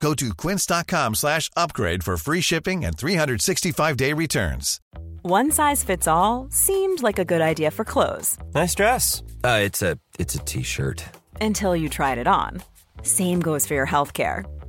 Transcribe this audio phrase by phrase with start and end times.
[0.00, 4.80] Go to quince.com slash upgrade for free shipping and 365-day returns.
[5.22, 9.22] One size fits all seemed like a good idea for clothes Nice dress.
[9.42, 11.02] Uh, it's a it's a t-shirt.
[11.40, 12.62] until you tried it on.
[13.02, 14.44] Same goes for your healthcare.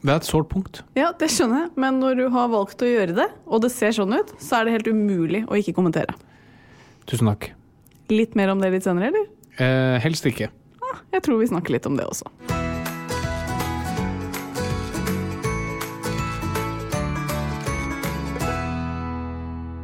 [0.00, 0.78] Det er et sårt punkt.
[0.96, 3.92] Ja, det skjønner jeg, men når du har valgt å gjøre det, og det ser
[3.92, 6.14] sånn ut, så er det helt umulig å ikke kommentere.
[7.10, 7.50] Tusen takk.
[8.08, 9.26] Litt mer om det litt senere, eller?
[9.60, 10.48] Eh, helst ikke.
[10.80, 12.32] Ah, jeg tror vi snakker litt om det også.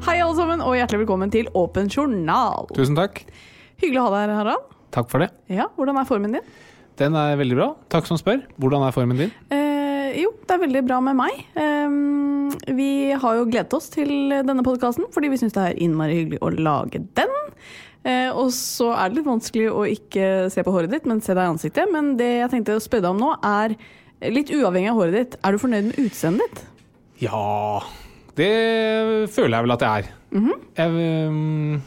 [0.07, 2.71] Hei alle sammen, og hjertelig velkommen til Åpen journal.
[2.73, 3.21] Tusen takk.
[3.83, 4.73] Hyggelig å ha deg her, Harald.
[4.97, 5.29] Takk for det.
[5.53, 6.51] Ja, hvordan er formen din?
[6.97, 7.69] Den er veldig bra.
[7.93, 8.41] Takk som spør.
[8.57, 9.33] Hvordan er formen din?
[9.53, 9.66] Eh,
[10.21, 11.43] jo, det er veldig bra med meg.
[11.59, 16.21] Eh, vi har jo gledet oss til denne podkasten fordi vi syns det er innmari
[16.21, 17.35] hyggelig å lage den.
[18.07, 21.35] Eh, og så er det litt vanskelig å ikke se på håret ditt, men se
[21.35, 21.91] deg i ansiktet.
[21.93, 23.75] Men det jeg tenkte å spørre deg om nå, er
[24.33, 25.39] litt uavhengig av håret ditt.
[25.43, 26.63] Er du fornøyd med utseendet ditt?
[27.23, 27.81] Ja
[28.37, 28.51] Det
[29.33, 30.09] føler jeg vel at jeg er.
[30.77, 31.81] jeg, øhm,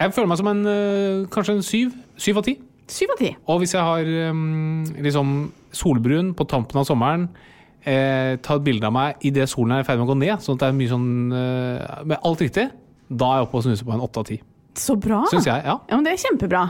[0.00, 1.94] jeg føler meg som en øh, kanskje en syv.
[2.16, 2.56] Syv av ti.
[2.90, 3.30] Syv av ti.
[3.46, 5.34] Og hvis jeg har um, liksom
[5.76, 7.28] solbrun på tampen av sommeren,
[7.86, 10.42] eh, ta et bilde av meg idet solen er i ferd med å gå ned,
[10.42, 12.66] sånn at det er mye sånn øh, Med alt riktig,
[13.10, 14.40] da er jeg oppe og snuser på en åtte av ti.
[14.80, 15.22] Så bra.
[15.30, 15.62] Syns jeg.
[15.66, 15.76] Ja.
[15.90, 16.64] Ja, men Det er kjempebra.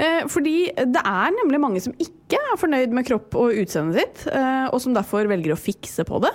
[0.00, 4.22] Eh, fordi det er nemlig mange som ikke er fornøyd med kropp og utseendet sitt,
[4.30, 6.32] eh, og som derfor velger å fikse på det.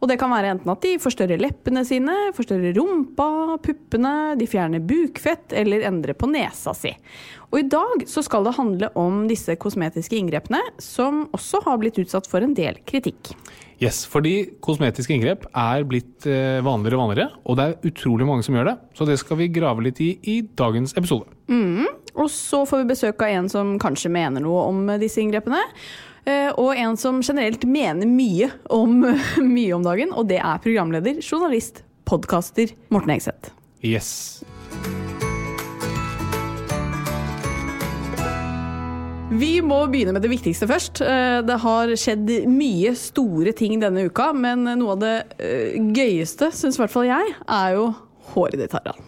[0.00, 4.84] Og det kan være enten at de forstørrer leppene sine, forstørrer rumpa, puppene, de fjerner
[4.84, 6.94] bukfett eller endrer på nesa si.
[7.50, 12.00] Og i dag så skal det handle om disse kosmetiske inngrepene, som også har blitt
[12.00, 13.34] utsatt for en del kritikk.
[13.80, 18.44] Yes, fordi kosmetiske inngrep er blitt eh, vanligere og vanligere, og det er utrolig mange
[18.44, 18.74] som gjør det.
[18.96, 21.32] Så det skal vi grave litt i i dagens episode.
[22.16, 25.60] Og så får vi besøk av en som kanskje mener noe om disse inngrepene.
[26.26, 29.00] eh, Og en som generelt mener mye om,
[29.56, 33.52] mye om dagen, og det er programleder, journalist, podkaster Morten Hegseth.
[33.82, 34.42] Yes.
[39.30, 41.00] Vi må begynne med det viktigste først.
[41.06, 46.50] Eh, Det har skjedd mye store ting denne uka, men noe av det eh, gøyeste,
[46.52, 47.86] syns i hvert fall jeg, er jo
[48.34, 48.98] håret ditt, Harald.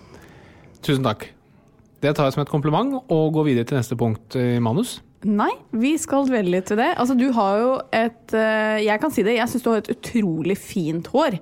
[0.83, 1.27] Tusen takk.
[2.03, 4.97] Det tar jeg som et kompliment og går videre til neste punkt i manus.
[5.23, 6.89] Nei, vi skal dvele litt ved det.
[6.99, 9.93] Altså, du har jo et eh, Jeg kan si det, jeg syns du har et
[9.95, 11.37] utrolig fint hår.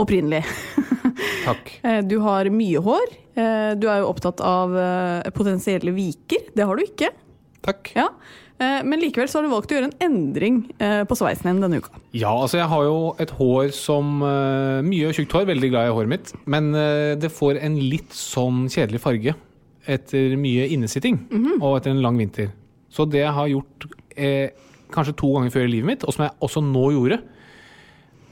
[0.00, 0.40] Opprinnelig.
[1.48, 1.74] Takk.
[1.84, 3.12] Eh, Du har mye hår.
[3.36, 6.48] Eh, Du er jo opptatt av eh, potensielle viker.
[6.56, 7.12] Det har du ikke.
[7.66, 7.92] Takk.
[7.98, 8.08] Ja.
[8.56, 11.60] Eh, Men likevel så har du valgt å gjøre en endring eh, på sveisen din
[11.60, 11.92] denne uka.
[12.16, 15.96] Ja, altså jeg har jo et hår som eh, Mye tjukt hår, veldig glad i
[15.98, 16.32] håret mitt.
[16.48, 19.36] Men eh, det får en litt sånn kjedelig farge
[19.86, 21.18] etter mye innesitting
[21.60, 22.50] og etter en lang vinter.
[22.90, 23.86] Så det jeg har gjort
[24.16, 24.50] eh,
[24.94, 27.20] kanskje to ganger før i livet mitt, og som jeg også nå gjorde,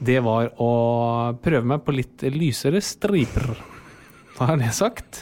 [0.05, 0.71] det var å
[1.43, 3.53] prøve meg på litt lysere striper.
[4.35, 5.21] Da er det sagt.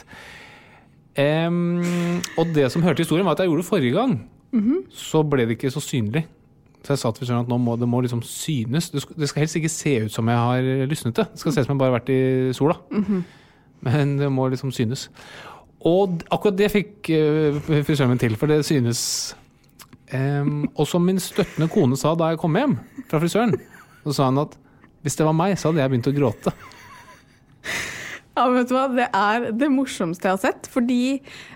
[1.14, 4.16] Um, og det som hørte historien, var at jeg gjorde det forrige gang.
[4.90, 6.24] Så ble det ikke så synlig.
[6.82, 8.90] Så jeg sa til frisøren at nå må det må liksom synes.
[8.90, 11.28] Det skal, det skal helst ikke se ut som jeg har lysnet det.
[11.30, 12.76] Det skal se ut som jeg bare har vært i sola.
[13.86, 15.06] Men det må liksom synes.
[15.84, 19.00] Og akkurat det fikk uh, frisøren min til, for det synes
[20.12, 22.78] um, Og som min støttende kone sa da jeg kom hjem
[23.10, 23.52] fra frisøren,
[24.04, 24.56] så sa han at
[25.04, 26.52] hvis det var meg, så hadde jeg begynt å gråte.
[28.34, 28.84] Ja, men vet du hva?
[28.90, 30.68] Det er det morsomste jeg har sett.
[30.72, 31.00] Fordi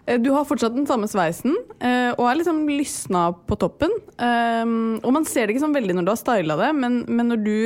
[0.06, 3.94] eh, du har fortsatt den samme sveisen, eh, og er liksom lysna på toppen.
[4.20, 7.32] Um, og man ser det ikke sånn veldig når du har styla det, men, men
[7.32, 7.56] når du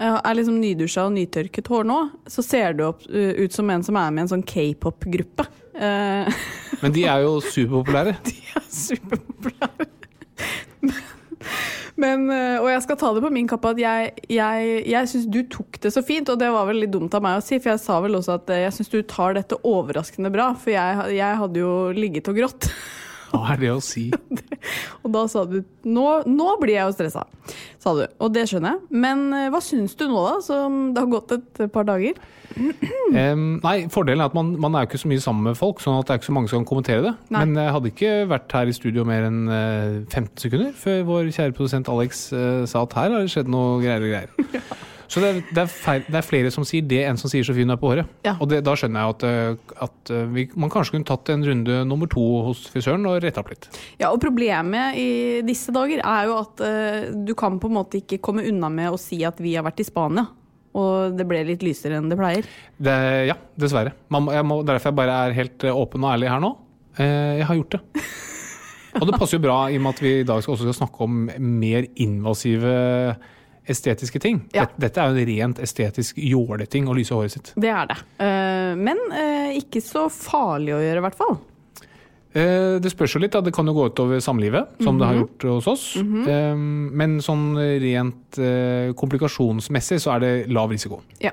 [0.00, 1.98] er liksom nydusja og nytørket hår nå,
[2.30, 5.46] så ser du opp, eh, ut som en som er med i en sånn k-pop-gruppe.
[5.76, 6.44] Eh,
[6.82, 8.16] Men de er jo superpopulære.
[8.30, 9.88] de er superpopulære.
[12.00, 15.26] Men, eh, og jeg skal ta det på min kappe at jeg, jeg, jeg syns
[15.28, 17.58] du tok det så fint, og det var vel litt dumt av meg å si,
[17.60, 21.10] for jeg sa vel også at jeg syns du tar dette overraskende bra, for jeg,
[21.18, 22.70] jeg hadde jo ligget og grått.
[23.30, 24.08] Hva er det å si?
[25.04, 27.24] Og da sa du nå, nå blir jeg jo stressa,
[27.80, 28.02] sa du.
[28.20, 29.00] Og det skjønner jeg.
[29.04, 32.18] Men eh, hva syns du nå, da, som det har gått et par dager?
[33.10, 35.80] Um, nei, Fordelen er at man, man er jo ikke så mye sammen med folk,
[35.82, 37.12] sånn at det er ikke så mange som kan kommentere det.
[37.34, 37.40] Nei.
[37.42, 41.32] Men jeg hadde ikke vært her i studio mer enn eh, 15 sekunder før vår
[41.34, 44.86] kjære produsent Alex uh, sa at her har det skjedd noe greier og greier.
[45.10, 47.42] Så det er, det, er feil, det er flere som sier det enn som sier
[47.46, 48.10] så fin du er på håret.
[48.22, 48.36] Ja.
[48.38, 51.42] Og det, da skjønner jeg at, eh, at eh, vi, man kanskje kunne tatt en
[51.48, 53.66] runde nummer to hos frisøren og retta opp litt.
[53.98, 55.08] Ja, og problemet i
[55.46, 58.94] disse dager er jo at uh, du kan på en måte ikke komme unna med
[58.94, 60.28] å si at vi har vært i Spania.
[60.78, 62.46] Og det ble litt lysere enn det pleier.
[62.78, 62.96] Det,
[63.26, 63.96] ja, dessverre.
[64.14, 66.52] Man, må- derfor jeg bare er helt åpen og ærlig her nå.
[67.00, 68.04] Eh, jeg har gjort det.
[69.00, 70.80] Og det passer jo bra i og med at vi i dag skal også skal
[70.80, 72.72] snakke om mer invasive
[73.70, 74.40] estetiske ting.
[74.54, 74.64] Ja.
[74.66, 77.52] Dette, dette er jo en rent estetisk jåleting å lyse håret sitt.
[77.60, 77.96] Det er det.
[78.22, 81.38] Eh, men eh, ikke så farlig å gjøre, i hvert fall.
[82.30, 83.42] Eh, det spørs jo litt, da.
[83.42, 85.84] det kan jo gå utover samlivet, som det har gjort hos oss.
[85.98, 88.40] eh, men sånn rent
[89.00, 91.00] komplikasjonsmessig så er det lav risiko.
[91.22, 91.32] Ja.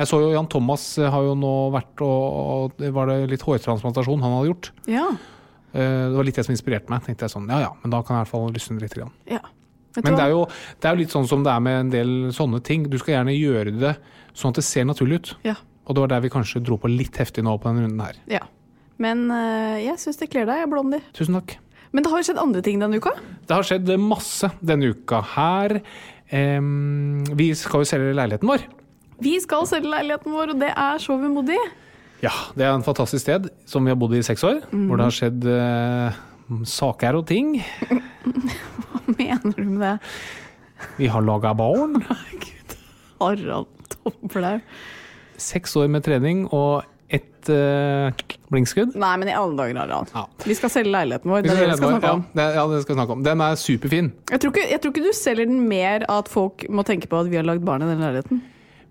[0.00, 3.42] Jeg så jo Jan Thomas har jo nå vært og, og det var det litt
[3.44, 4.70] hårtransplantasjon han hadde gjort.
[4.88, 5.06] Ja.
[5.70, 7.04] Det var litt det som inspirerte meg.
[7.04, 8.96] tenkte jeg sånn, ja ja, men da kan jeg i hvert fall lysne litt.
[8.96, 9.12] Grann.
[9.28, 9.42] ja.
[9.96, 10.44] Men det er, jo,
[10.78, 12.84] det er jo litt sånn som det er med en del sånne ting.
[12.86, 13.96] Du skal gjerne gjøre det
[14.38, 15.32] sånn at det ser naturlig ut.
[15.48, 15.56] Ja.
[15.88, 18.22] Og det var der vi kanskje dro på litt heftig nå på denne runden her.
[18.30, 18.44] ja.
[19.00, 21.00] Men eh, jeg syns det kler deg, Blondie.
[21.16, 21.54] Tusen takk.
[21.90, 23.14] Men det har jo skjedd andre ting denne uka.
[23.48, 25.78] Det har skjedd masse denne uka her.
[26.30, 28.66] Em, vi skal jo selge leiligheten vår.
[29.24, 31.56] Vi skal selge leiligheten vår, og det er så vemodig.
[32.20, 34.60] Ja, det er en fantastisk sted som vi har bodd i i seks år.
[34.68, 36.20] Hvor det har skjedd eh,
[36.68, 37.56] saker og ting.
[38.90, 39.96] Hva mener du med det?
[40.96, 42.00] Vi har laga barn.
[43.20, 44.64] Harald Tomblaug.
[45.40, 48.12] Seks år med trening og ett uh,
[48.52, 48.94] blinkskudd.
[49.00, 50.12] Nei, men i alle dager, Harald.
[50.14, 50.24] Ja.
[50.46, 51.42] Vi skal selge leiligheten vår.
[51.44, 52.22] Det er det vi skal snakke om.
[52.28, 53.24] Ja, det, ja, det skal vi snakke om.
[53.26, 54.12] Den er superfin.
[54.30, 57.20] Jeg tror, ikke, jeg tror ikke du selger den mer at folk må tenke på
[57.24, 58.42] at vi har lagd barn i den leiligheten.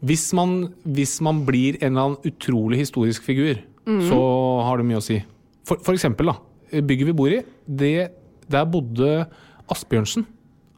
[0.09, 4.03] Hvis man, hvis man blir en eller annen utrolig historisk figur, mm.
[4.07, 4.19] så
[4.67, 5.19] har det mye å si.
[5.67, 6.37] For, for eksempel, da.
[6.71, 8.09] Bygget vi bor i, det,
[8.51, 9.25] der bodde
[9.71, 10.25] Asbjørnsen.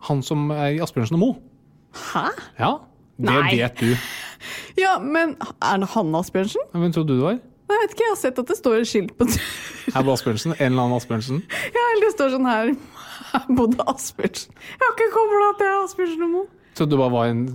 [0.07, 1.31] Han som er i Asbjørnsen og Mo.
[2.11, 2.25] Hæ?
[2.59, 2.71] Ja,
[3.21, 3.55] det Nei.
[3.59, 3.91] vet du.
[4.79, 6.63] Ja, men er det han Asbjørnsen?
[6.73, 7.39] Hvem trodde du det var?
[7.71, 9.27] Nei, Jeg vet ikke, jeg har sett at det står et skilt på
[9.93, 10.55] Her bor Asbjørnsen.
[10.57, 11.43] En eller annen Asbjørnsen.
[11.77, 12.71] Ja, eller det står sånn her
[13.31, 14.55] Her bodde Asbjørnsen.
[14.73, 16.41] Jeg har ikke kobla at det er Asbjørnsen og Mo.
[16.75, 17.45] Så du bare var en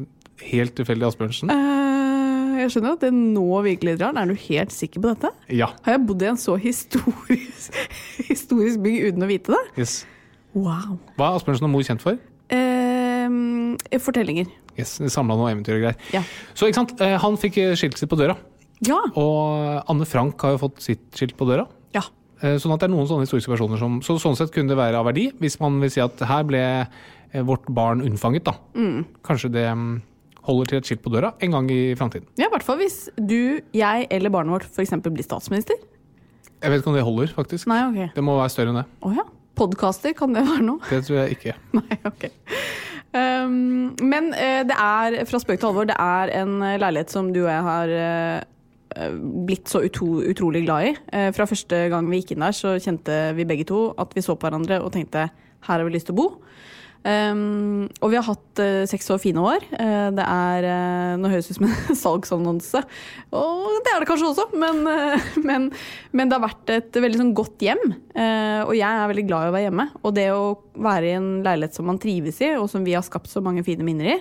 [0.46, 1.52] helt tilfeldig Asbjørnsen?
[1.52, 2.15] Eh,
[2.62, 4.16] jeg skjønner at det nå virkelig drar.
[4.16, 5.30] Er du helt sikker på dette?
[5.52, 5.68] Ja.
[5.86, 7.76] Har jeg bodd i en så historisk,
[8.30, 9.62] historisk bygg uten å vite det?
[9.82, 9.98] Yes.
[10.56, 10.96] Wow.
[11.18, 12.18] Hva er Asbjørnsen og mor kjent for?
[12.48, 14.48] Eh, fortellinger.
[14.76, 15.98] Yes, Samla noe eventyr og greier.
[16.14, 16.22] Ja.
[16.56, 18.36] Så ikke sant, Eh, han fikk eh, skiltet sitt på døra.
[18.84, 18.98] Ja.
[19.16, 21.66] Og Anne Frank har jo fått sitt skilt på døra.
[21.96, 22.02] ja.
[22.44, 24.76] Eh, Sånn at det er noen sånne historiske personer som Så sånn sett kunne det
[24.76, 28.52] være av verdi, hvis man vil si at her ble eh, vårt barn unnfanget, da.
[29.24, 29.94] Kanskje det mm,
[30.46, 32.28] holder til et skilt på døra en gang i framtiden.
[32.38, 34.94] Ja, I hvert fall hvis du, jeg eller barnet vårt f.eks.
[35.06, 35.78] blir statsminister.
[36.62, 37.68] Jeg vet ikke om det holder, faktisk.
[37.70, 38.14] Nei, ok.
[38.16, 38.86] Det må være større enn det.
[39.04, 39.26] Å ja.
[39.56, 40.84] Podkaster, kan det være noe?
[40.90, 41.54] Det tror jeg ikke.
[41.78, 42.26] Nei, ok.
[43.16, 47.30] Um, men uh, det er, fra spøk til alvor, det er en eh, leilighet som
[47.32, 49.14] du og jeg har eh,
[49.48, 50.92] blitt så utro, utrolig glad i.
[51.12, 54.24] Uh, fra første gang vi gikk inn der, så kjente vi begge to at vi
[54.24, 55.28] så på hverandre og tenkte
[55.66, 56.28] her har vi lyst til å bo.
[57.06, 59.62] Um, og vi har hatt uh, seks år fine år.
[59.70, 62.82] Uh, det er uh, Nå høres det ut som en salgsannonse,
[63.30, 64.80] og det er det kanskje også, men,
[65.46, 65.68] men,
[66.10, 67.84] men det har vært et veldig sånn godt hjem.
[68.66, 69.86] Og jeg er veldig glad i å være hjemme.
[70.02, 70.42] Og det å
[70.82, 73.62] være i en leilighet som man trives i, og som vi har skapt så mange
[73.66, 74.18] fine minner i,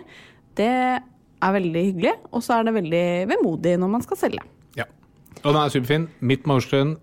[0.59, 2.13] det er veldig hyggelig.
[2.31, 4.45] Og så er det veldig vemodig når man skal selge.
[4.77, 4.87] Ja.
[5.41, 6.09] Og den er superfin.
[6.19, 6.95] Mitt Maurstuen,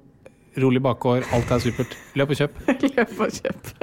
[0.60, 1.96] rolig bakgård, alt er supert.
[2.18, 2.58] Løp og kjøp.
[2.96, 3.72] Løp og kjøp.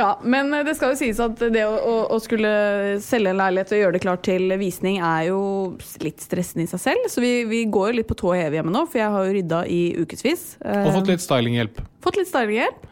[0.00, 2.48] Ja, men det skal jo sies at det å, å, å skulle
[3.04, 5.40] selge en leilighet og gjøre det klart til visning er jo
[6.00, 7.08] litt stressende i seg selv.
[7.12, 9.34] Så vi, vi går jo litt på tå heve hjemme nå, for jeg har jo
[9.36, 10.44] rydda i ukevis.
[10.62, 11.82] Eh, Og fått litt stylinghjelp.
[12.06, 12.86] fått litt stylinghjelp.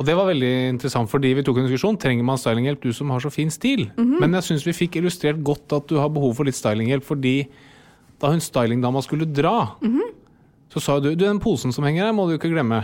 [0.00, 2.00] Og det var veldig interessant, fordi vi tok en diskusjon.
[2.00, 3.86] Trenger man stylinghjelp, du som har så fin stil?
[3.98, 7.36] Men jeg syns vi fikk illustrert godt at du har behov for litt stylinghjelp, fordi
[8.18, 9.56] da hun stylingdama skulle dra,
[10.72, 12.82] så sa du du, den posen som henger her, må du ikke glemme.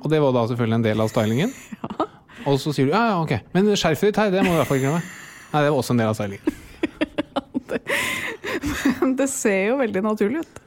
[0.00, 1.52] Og det var da selvfølgelig en del av stylingen.
[2.48, 4.60] Og så sier du ja, ja, ok, men skjerfet ditt her, det må du i
[4.62, 5.02] hvert fall ikke glemme.
[5.50, 6.58] Nei, det var også en del av stylingen.
[9.00, 10.60] Men Det ser jo veldig naturlig ut.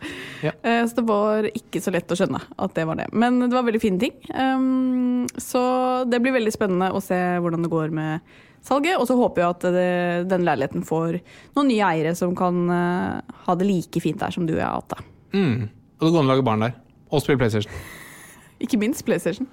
[0.43, 0.51] Ja.
[0.62, 3.10] Eh, Så det var ikke så lett å skjønne at det var det.
[3.15, 4.15] Men det var veldig fine ting.
[4.34, 5.62] Um, Så
[6.10, 8.98] det blir veldig spennende å se hvordan det går med salget.
[9.00, 9.91] Og så håper jeg at det,
[10.32, 11.20] den leiligheten får
[11.55, 14.67] noen nye eiere som kan eh, ha det like fint der som du og jeg
[14.67, 15.08] har hatt det.
[15.34, 15.70] Mm.
[16.03, 16.74] Og det går an å lage barn der.
[17.15, 17.72] Og spille PlayStation.
[18.63, 19.48] Ikke minst PlayStation.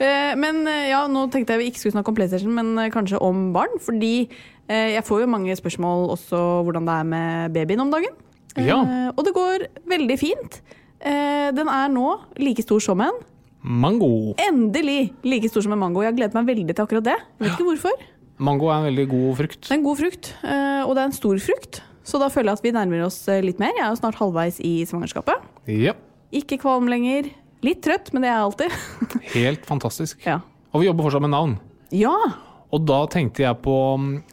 [0.00, 2.88] Eh, Men eh, ja, nå tenkte jeg vi ikke skulle snakke om PlayStation, men eh,
[2.92, 3.76] kanskje om barn.
[3.84, 4.30] Fordi
[4.64, 8.14] jeg får jo mange spørsmål også hvordan det er med babyen om dagen.
[8.56, 8.78] Ja.
[9.12, 10.56] Og det går veldig fint.
[11.04, 13.18] Den er nå like stor som en.
[13.60, 14.32] Mango.
[14.40, 16.00] Endelig like stor som en mango.
[16.00, 17.18] Jeg har gledet meg veldig til akkurat det.
[17.20, 18.06] Jeg vet ikke hvorfor.
[18.40, 19.60] Mango er en veldig god frukt.
[19.66, 21.82] Det er en god frukt, og det er en stor frukt.
[22.04, 23.72] Så da føler jeg at vi nærmer oss eh, litt mer.
[23.76, 25.44] Jeg er jo snart halvveis i svangerskapet.
[25.72, 25.94] Ja.
[26.34, 27.30] Ikke kvalm lenger.
[27.64, 28.74] Litt trøtt, men det er jeg alltid.
[29.38, 30.20] Helt fantastisk.
[30.28, 30.40] ja.
[30.74, 31.58] Og vi jobber fortsatt med navn.
[31.94, 32.14] ja.
[32.74, 33.72] Og da tenkte jeg på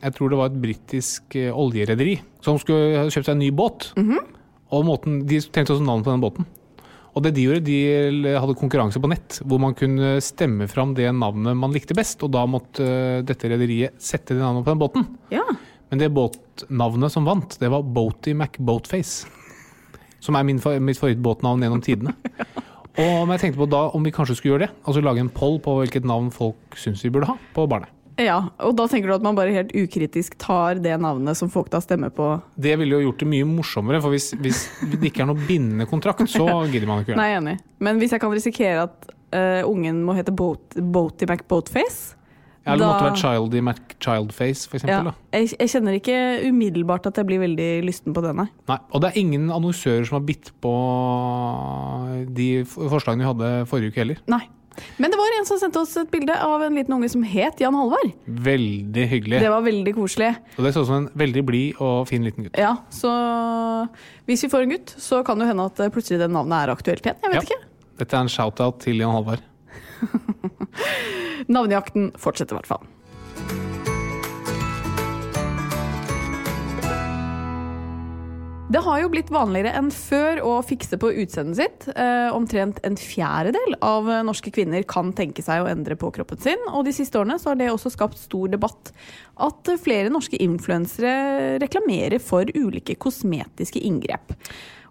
[0.02, 3.92] Jeg tror det var et britisk eh, oljerederi som skulle kjøpt seg en ny båt.
[4.74, 6.48] Og måten, De tenkte også navn på den båten.
[7.14, 11.12] Og det de gjorde, de hadde konkurranse på nett, hvor man kunne stemme fram det
[11.14, 12.24] navnet man likte best.
[12.26, 15.06] Og da måtte eh, dette rederiet sette det navnet på den båten.
[15.30, 15.46] ja.
[15.92, 19.28] Men det båtnavnet som vant, det var Boaty McBoatface.
[20.24, 22.14] Som er min, mitt favorittbåtnavn gjennom tidene.
[23.00, 24.76] Og jeg tenkte på da om vi kanskje skulle gjøre det.
[24.86, 27.92] Altså lage en poll på hvilket navn folk syns vi burde ha på barnet.
[28.22, 31.72] Ja, og da tenker du at man bare helt ukritisk tar det navnet som folk
[31.74, 32.28] da stemmer på?
[32.56, 35.88] Det ville jo gjort det mye morsommere, for hvis, hvis det ikke er noe bindende
[35.90, 37.36] kontrakt, så gidder man ikke gjøre Nei, det.
[37.36, 37.56] er enig.
[37.84, 42.20] Men hvis jeg kan risikere at uh, ungen må hete Boat, Boaty McBoatface
[42.66, 45.12] Ja, eller da- måtte vært Childy McChildface, for ja, eksempel.
[45.12, 45.40] Da.
[45.40, 46.18] jeg, jeg kjenner ikke
[46.52, 48.46] umiddelbart at jeg blir veldig lysten på det, nei.
[48.70, 50.74] Nei, og det er ingen annonsører som har bitt på
[52.38, 54.20] de forslagene vi hadde forrige uke heller.
[54.32, 54.44] nei.
[54.98, 57.60] Men det var en som sendte oss et bilde av en liten unge som het
[57.60, 58.14] Jan Halvard.
[58.26, 59.42] Veldig hyggelig.
[59.44, 60.30] Det var veldig koselig.
[60.56, 62.56] Og det så ut som en veldig blid og fin liten gutt.
[62.58, 63.12] Ja, så
[64.30, 66.72] hvis vi får en gutt, så kan det hende at eh, plutselig det navnet er
[66.74, 67.20] aktuelt igjen.
[67.22, 67.44] Jeg vet Ja.
[67.50, 67.60] ikke.
[68.00, 69.44] Dette er en shout-out til Jan Halvard.
[71.56, 72.90] Navnejakten fortsetter i hvert fall.
[78.72, 81.88] Det har jo blitt vanligere enn før å fikse på utseendet sitt.
[81.92, 86.62] Eh, omtrent en fjerdedel av norske kvinner kan tenke seg å endre på kroppen sin.
[86.72, 88.94] Og de siste årene har det også skapt stor debatt
[89.44, 94.32] at flere norske influensere reklamerer for ulike kosmetiske inngrep.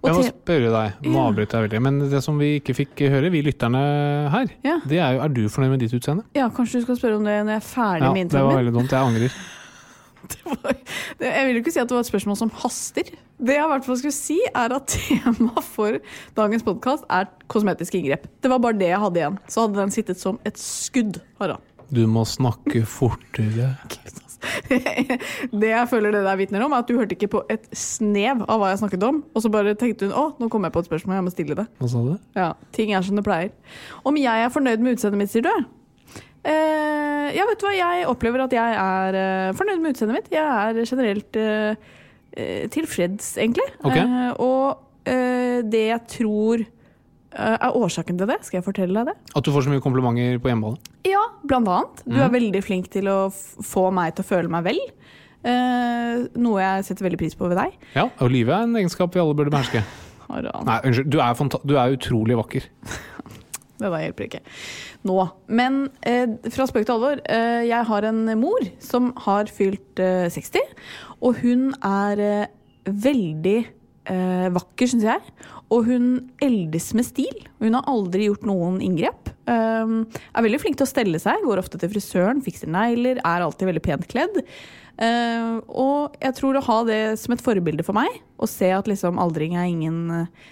[0.03, 3.29] Jeg må spørre deg, nå avbryter jeg veldig, men det som vi ikke fikk høre,
[3.31, 3.81] vi lytterne
[4.33, 4.79] her, Ja.
[4.89, 6.25] det er jo er du fornøyd med ditt utseende?
[6.35, 8.57] ja, kanskje du skal spørre om det når jeg er ferdig Ja, med det var
[8.57, 8.91] veldig dumt.
[8.91, 9.33] Jeg angrer.
[10.31, 10.77] Det var-
[11.21, 13.03] Jeg vil jo ikke si at det var et spørsmål som haster.
[13.41, 15.97] Det jeg i hvert fall skulle si, er at temaet for
[16.37, 18.27] dagens podkast er kosmetiske inngrep.
[18.41, 19.39] Det var bare det jeg hadde igjen.
[19.49, 21.21] Så hadde den sittet som et skudd.
[21.41, 21.61] Harald.
[21.91, 23.77] Du må snakke fortere.
[25.61, 28.45] Det jeg føler det der vitner om, er at du hørte ikke på et snev
[28.47, 30.83] av hva jeg snakket om, og så bare tenkte hun å, nå kom jeg på
[30.85, 31.67] et spørsmål, jeg må stille det.
[31.81, 32.15] Hva sa du?
[32.39, 33.53] Ja, Ting er som det pleier.
[34.07, 35.53] Om jeg er fornøyd med utseendet mitt, sier du?
[36.41, 40.31] Eh, ja, vet du hva, jeg opplever at jeg er eh, fornøyd med utseendet mitt.
[40.33, 41.89] Jeg er generelt eh,
[42.33, 43.67] eh, tilfreds, egentlig.
[43.85, 44.07] Okay.
[44.07, 46.65] Eh, og eh, det jeg tror
[47.31, 49.35] er årsaken til det, skal jeg fortelle deg det?
[49.39, 50.81] At du får så mye komplimenter på hjemmebane?
[51.07, 52.03] Ja, blant annet.
[52.09, 54.81] Du er veldig flink til å få meg til å føle meg vel.
[55.41, 57.77] Uh, noe jeg setter veldig pris på ved deg.
[57.95, 59.85] Ja, og livet er en egenskap vi alle burde beherske.
[60.31, 61.09] Nei, unnskyld.
[61.11, 62.69] Du er, du er utrolig vakker.
[63.81, 64.43] Det der hjelper ikke.
[65.09, 65.17] Nå.
[65.49, 67.23] Men uh, fra spøk til alvor.
[67.25, 70.75] Uh, jeg har en mor som har fylt eh, 60,
[71.25, 72.51] og hun er eh,
[72.85, 73.59] veldig
[74.11, 75.35] eh, vakker, syns jeg.
[75.71, 76.07] Og hun
[76.43, 77.45] eldes med stil.
[77.63, 79.31] Hun har aldri gjort noen inngrep.
[79.51, 83.45] Um, er veldig flink til å stelle seg, går ofte til frisøren, fikser negler, er
[83.45, 84.41] alltid veldig pent kledd.
[85.01, 88.91] Uh, og jeg tror å ha det som et forbilde for meg, å se at
[88.91, 90.51] liksom aldring er ingen eh,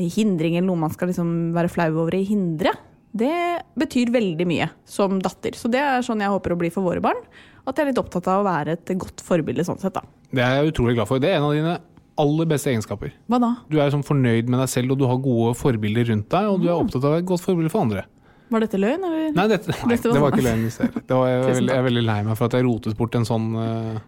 [0.00, 2.72] hindring eller noe man skal liksom være flau over å hindre,
[3.10, 3.34] det
[3.78, 5.56] betyr veldig mye som datter.
[5.58, 7.18] Så det er sånn jeg håper å bli for våre barn.
[7.66, 10.04] At jeg er litt opptatt av å være et godt forbilde sånn sett, da.
[10.30, 11.22] Det er jeg utrolig glad for.
[11.22, 11.74] Det er en av dine
[12.20, 13.12] aller beste egenskaper.
[13.30, 13.50] Hva da?
[13.72, 16.62] Du er sånn fornøyd med deg selv, og du har gode forbilder rundt deg, og
[16.62, 18.06] du er opptatt av et godt forbilde for andre.
[18.50, 19.28] Var dette løgn, eller?
[19.36, 20.64] Nei, dette, nei Dette var det var ikke løgn.
[20.74, 20.96] sted.
[21.06, 23.14] Det var, jeg, er veldig, jeg er veldig lei meg for at jeg rotet bort
[23.14, 24.00] en sånn, eh,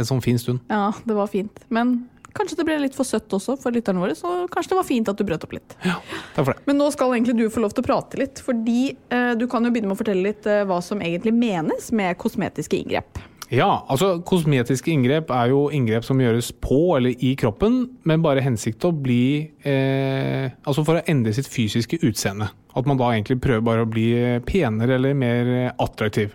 [0.00, 0.62] en sånn fin stund.
[0.72, 1.60] Ja, det var fint.
[1.68, 1.92] Men
[2.34, 5.10] kanskje det ble litt for søtt også for lytterne våre, så kanskje det var fint
[5.12, 5.76] at du brøt opp litt.
[5.84, 5.98] Ja,
[6.34, 6.64] Takk for det.
[6.66, 8.80] Men nå skal egentlig du få lov til å prate litt, fordi
[9.12, 12.16] eh, du kan jo begynne med å fortelle litt eh, hva som egentlig menes med
[12.24, 13.20] kosmetiske inngrep.
[13.54, 18.42] Ja, altså kosmetiske inngrep er jo inngrep som gjøres på eller i kroppen, men bare
[18.42, 19.24] hensikt til å bli
[19.68, 22.48] eh, Altså for å endre sitt fysiske utseende.
[22.74, 24.08] At man da egentlig prøver bare å bli
[24.48, 26.34] penere eller mer attraktiv.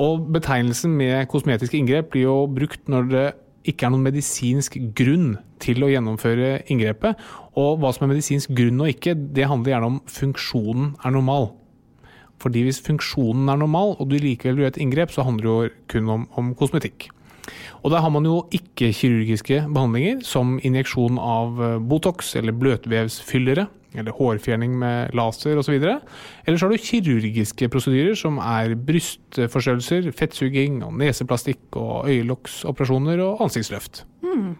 [0.00, 3.26] Og betegnelsen med kosmetiske inngrep blir jo brukt når det
[3.68, 7.18] ikke er noen medisinsk grunn til å gjennomføre inngrepet.
[7.58, 11.50] Og hva som er medisinsk grunn og ikke, det handler gjerne om funksjonen er normal.
[12.42, 15.86] Fordi hvis funksjonen er normal, og du likevel gjør et inngrep, så handler det jo
[15.94, 17.10] kun om, om kosmetikk.
[17.82, 23.68] Og der har man jo ikke-kirurgiske behandlinger, som injeksjon av eh, Botox eller bløtvevsfyllere,
[23.98, 25.78] eller hårfjerning med laser osv.
[25.78, 33.46] Eller så har du kirurgiske prosedyrer, som er brystforstørrelser, fettsuging, og neseplastikk og øyelokksoperasjoner og
[33.46, 34.04] ansiktsløft.
[34.26, 34.56] Mm.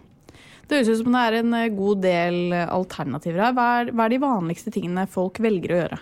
[0.68, 3.56] Det høres ut som det er en eh, god del alternativer her.
[3.56, 6.00] Hva er, hva er de vanligste tingene folk velger å gjøre?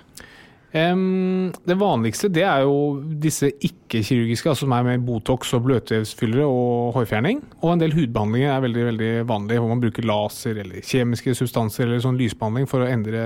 [0.76, 3.48] Um, det vanligste det er jo disse
[3.86, 7.42] ikke-kirurgiske, altså som er med Botox og bløtvevsfyllere og hårfjerning.
[7.62, 11.86] Og en del hudbehandlinger er veldig veldig vanlig, hvor man bruker laser eller kjemiske substanser
[11.86, 13.22] eller sånn lysbehandling for å endre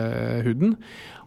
[0.46, 0.76] huden.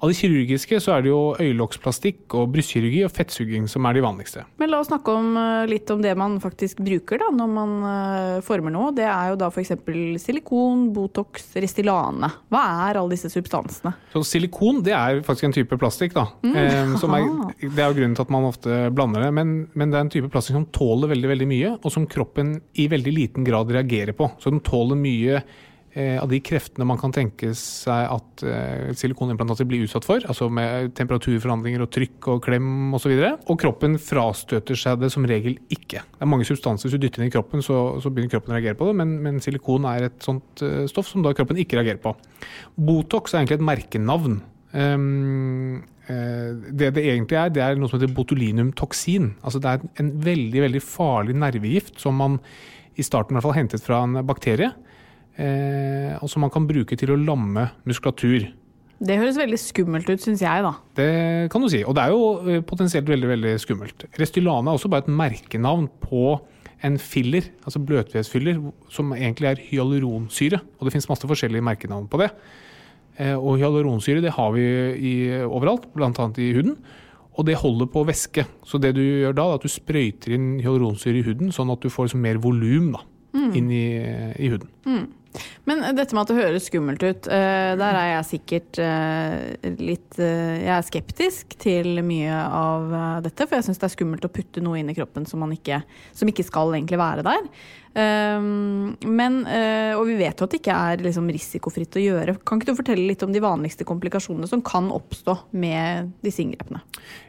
[0.04, 4.02] Av de kirurgiske så er det jo øyelokksplastikk og brystkirurgi og fettsuging som er de
[4.04, 4.42] vanligste.
[4.60, 7.72] Men la oss snakke om, eh, litt om det man faktisk bruker da, når man
[7.88, 8.90] uh, former noe.
[8.92, 9.72] Det er jo da f.eks.
[10.20, 12.28] silikon, Botox, Restylane.
[12.52, 13.94] Hva er alle disse substansene?
[14.12, 16.18] Så Silikon det er faktisk en type plastikk.
[16.18, 16.28] da.
[16.44, 17.32] Mm, eh, er,
[17.64, 19.34] det er jo grunnen til at man ofte blander det.
[19.36, 22.56] Men, men, det er en type plastikk som tåler veldig veldig mye, og som kroppen
[22.80, 24.32] i veldig liten grad reagerer på.
[24.44, 25.44] Så den tåler mye
[25.94, 30.48] Eh, av de kreftene man kan tenke seg at eh, silikonimplantater blir utsatt for, altså
[30.50, 33.12] med temperaturforhandlinger og trykk og klem osv.
[33.14, 36.02] Og, så og kroppen frastøter seg det som regel ikke.
[36.02, 38.58] Det er mange substanser hvis du dytter inn i kroppen, så, så begynner kroppen å
[38.58, 41.78] reagere på det, men, men, silikon er et sånt eh, stoff som da kroppen ikke
[41.78, 42.16] reagerer på.
[42.74, 44.42] Botox er egentlig et merkenavn.
[44.74, 49.30] Um, det det egentlig er, det er noe som heter botulinumtoksin.
[49.40, 52.42] Altså det er en veldig, veldig farlig nervegift som man
[53.00, 54.68] i starten i hvert fall hentet fra en bakterie
[55.40, 58.50] eh, og som man kan bruke til å lamme muskulatur.
[59.04, 60.74] Det høres veldig skummelt ut, syns jeg, da.
[60.96, 61.08] Det
[61.52, 61.82] kan du si.
[61.84, 64.06] Og det er jo eh, potensielt veldig veldig skummelt.
[64.20, 66.38] Restylane er også bare et merkenavn på
[66.84, 68.60] en filler, altså bløtvevsfyller,
[68.92, 70.60] som egentlig er hyaluronsyre.
[70.78, 72.30] Og det finnes masse forskjellige merkenavn på det.
[73.22, 74.66] Eh, og hyaluronsyre det har vi
[74.98, 76.12] i, overalt, bl.a.
[76.38, 76.78] i huden.
[77.34, 78.46] Og det holder på væske.
[78.66, 81.82] Så det du gjør da, er at du sprøyter inn hyaluronsyre i huden, sånn at
[81.82, 82.94] du får liksom mer volum
[83.34, 83.52] mm.
[83.58, 83.86] inn i,
[84.38, 84.70] i huden.
[84.86, 85.06] Mm.
[85.68, 90.20] Men dette med at det høres skummelt ut, uh, der er jeg sikkert uh, litt
[90.20, 92.92] Jeg er skeptisk til mye av
[93.26, 95.80] dette, for jeg syns det er skummelt å putte noe inn i kroppen som, ikke,
[96.14, 97.48] som ikke, skal egentlig være der.
[97.94, 99.36] men,
[99.98, 102.36] og vi vet jo at det ikke er liksom, risikofritt å gjøre.
[102.46, 106.84] Kan ikke du fortelle litt om de vanligste komplikasjonene som kan oppstå med disse inngrepene?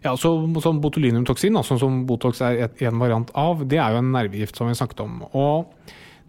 [0.04, 4.14] Ja, så, sånn Botulinumtoksin, sånn som Botox er en variant av, det er jo en
[4.14, 5.22] nervegift som vi snakket om.
[5.32, 5.72] og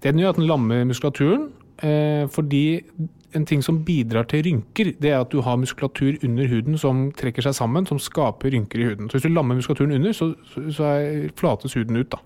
[0.05, 1.47] det den gjør at den lammer muskulaturen,
[1.83, 2.81] Eh, fordi
[3.35, 7.09] en ting som bidrar til rynker, det er at du har muskulatur under huden som
[7.17, 9.09] trekker seg sammen, som skaper rynker i huden.
[9.09, 10.31] Så hvis du lammer muskulaturen under, så,
[10.71, 12.11] så er, flates huden ut.
[12.11, 12.21] da.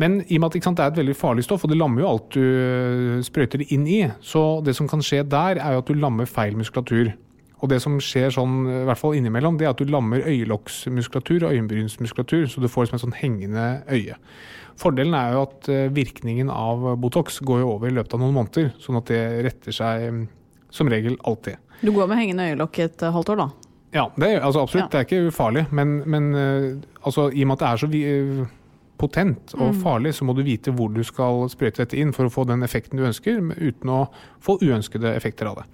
[0.00, 2.02] Men i og med at sant, det er et veldig farlig stoff, og det lammer
[2.02, 5.76] jo alt du eh, sprøyter det inn i, så det som kan skje der, er
[5.76, 7.12] jo at du lammer feil muskulatur.
[7.60, 11.44] Og det som skjer sånn, i hvert fall innimellom, det er at du lammer øyelokksmuskulatur
[11.44, 14.16] og øyenbrynsmuskulatur, så du får liksom et sånn hengende øye.
[14.80, 18.36] Fordelen er jo at eh, virkningen av Botox går jo over i løpet av noen
[18.36, 20.22] måneder, sånn at det retter seg mm,
[20.72, 21.60] som regel alltid.
[21.80, 23.48] Du går med hengende øyelokk et eh, halvt år, da?
[23.90, 24.86] Ja, det er, altså absolutt.
[24.86, 24.90] Ja.
[24.92, 25.66] Det er ikke ufarlig.
[25.74, 26.66] Men, men eh,
[27.02, 28.48] altså, i og med at det er så
[29.00, 29.80] potent og mm.
[29.80, 32.64] farlig, så må du vite hvor du skal sprøyte dette inn for å få den
[32.66, 34.02] effekten du ønsker, uten å
[34.44, 35.66] få uønskede effekter av det.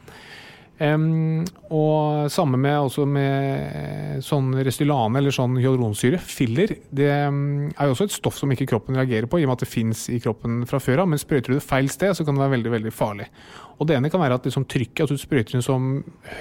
[0.77, 1.41] Um,
[1.73, 6.75] og samme med, også med sånn Restylane eller sånn hyaluronsyre, filler.
[6.93, 9.57] Det um, er jo også et stoff som ikke kroppen reagerer på, i og med
[9.57, 11.09] at det fins i kroppen fra før av.
[11.09, 13.31] Men sprøyter du det feil sted, så kan det være veldig veldig farlig.
[13.79, 15.79] Og Det ene kan være at liksom, trykket, at du sprøyter inn så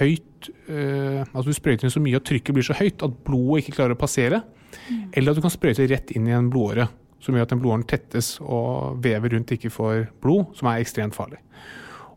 [0.02, 3.64] høyt uh, altså du sprøyter inn så mye at trykket blir så høyt at blodet
[3.64, 4.42] ikke klarer å passere.
[4.90, 5.00] Mm.
[5.16, 6.90] Eller at du kan sprøyte rett inn i en blodåre,
[7.24, 11.16] som gjør at den blodåren tettes og vevet rundt ikke får blod, som er ekstremt
[11.16, 11.40] farlig.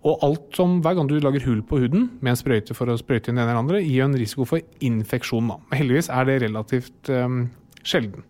[0.07, 2.97] Og alt som, hver gang du lager hull på huden med en sprøyte for å
[2.99, 5.51] sprøyte inn det ene eller andre, gir en risiko for infeksjon.
[5.51, 5.59] Da.
[5.67, 7.41] Men heldigvis er det relativt um,
[7.83, 8.23] sjelden.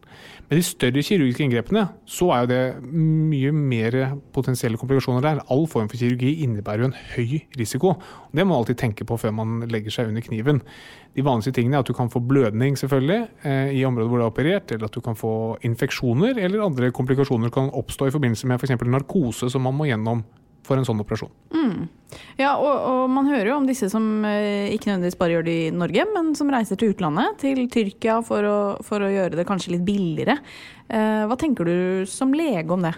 [0.50, 3.98] Med de større kirurgiske inngrepene så er jo det mye mer
[4.34, 5.42] potensielle komplikasjoner der.
[5.54, 7.94] All form for kirurgi innebærer jo en høy risiko.
[8.34, 10.64] Det må man alltid tenke på før man legger seg under kniven.
[11.14, 14.26] De vanligste tingene er at du kan få blødning selvfølgelig eh, i området hvor du
[14.26, 15.34] er operert, eller at du kan få
[15.70, 18.74] infeksjoner, eller andre komplikasjoner kan oppstå i forbindelse med f.eks.
[18.90, 20.26] narkose som man må gjennom
[20.70, 21.34] for en sånn operasjon.
[22.40, 25.58] Ja, og, og man hører jo om disse som eh, ikke nødvendigvis bare gjør det
[25.66, 29.46] i Norge, men som reiser til utlandet, til Tyrkia, for å, for å gjøre det
[29.50, 30.40] kanskje litt billigere.
[30.88, 32.96] Eh, hva tenker du som lege om det?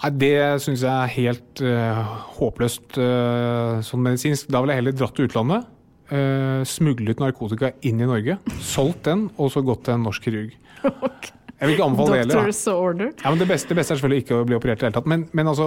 [0.00, 4.48] Nei, Det syns jeg er helt uh, håpløst uh, sånn medisinsk.
[4.48, 5.66] Da ville jeg heller dratt til utlandet,
[6.12, 10.56] uh, smuglet narkotika inn i Norge, solgt den, og så gått til en norsk kirurg.
[11.60, 13.10] Jeg vil ikke anbefale det heller.
[13.20, 14.96] Ja, men det, beste, det beste er selvfølgelig ikke å bli operert i det hele
[14.96, 15.08] tatt.
[15.12, 15.66] Men, men altså,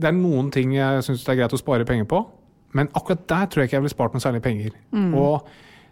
[0.00, 2.22] det er noen ting jeg syns det er greit å spare penger på.
[2.76, 4.76] Men akkurat der tror jeg ikke jeg ville spart noe særlig penger.
[5.18, 5.50] Og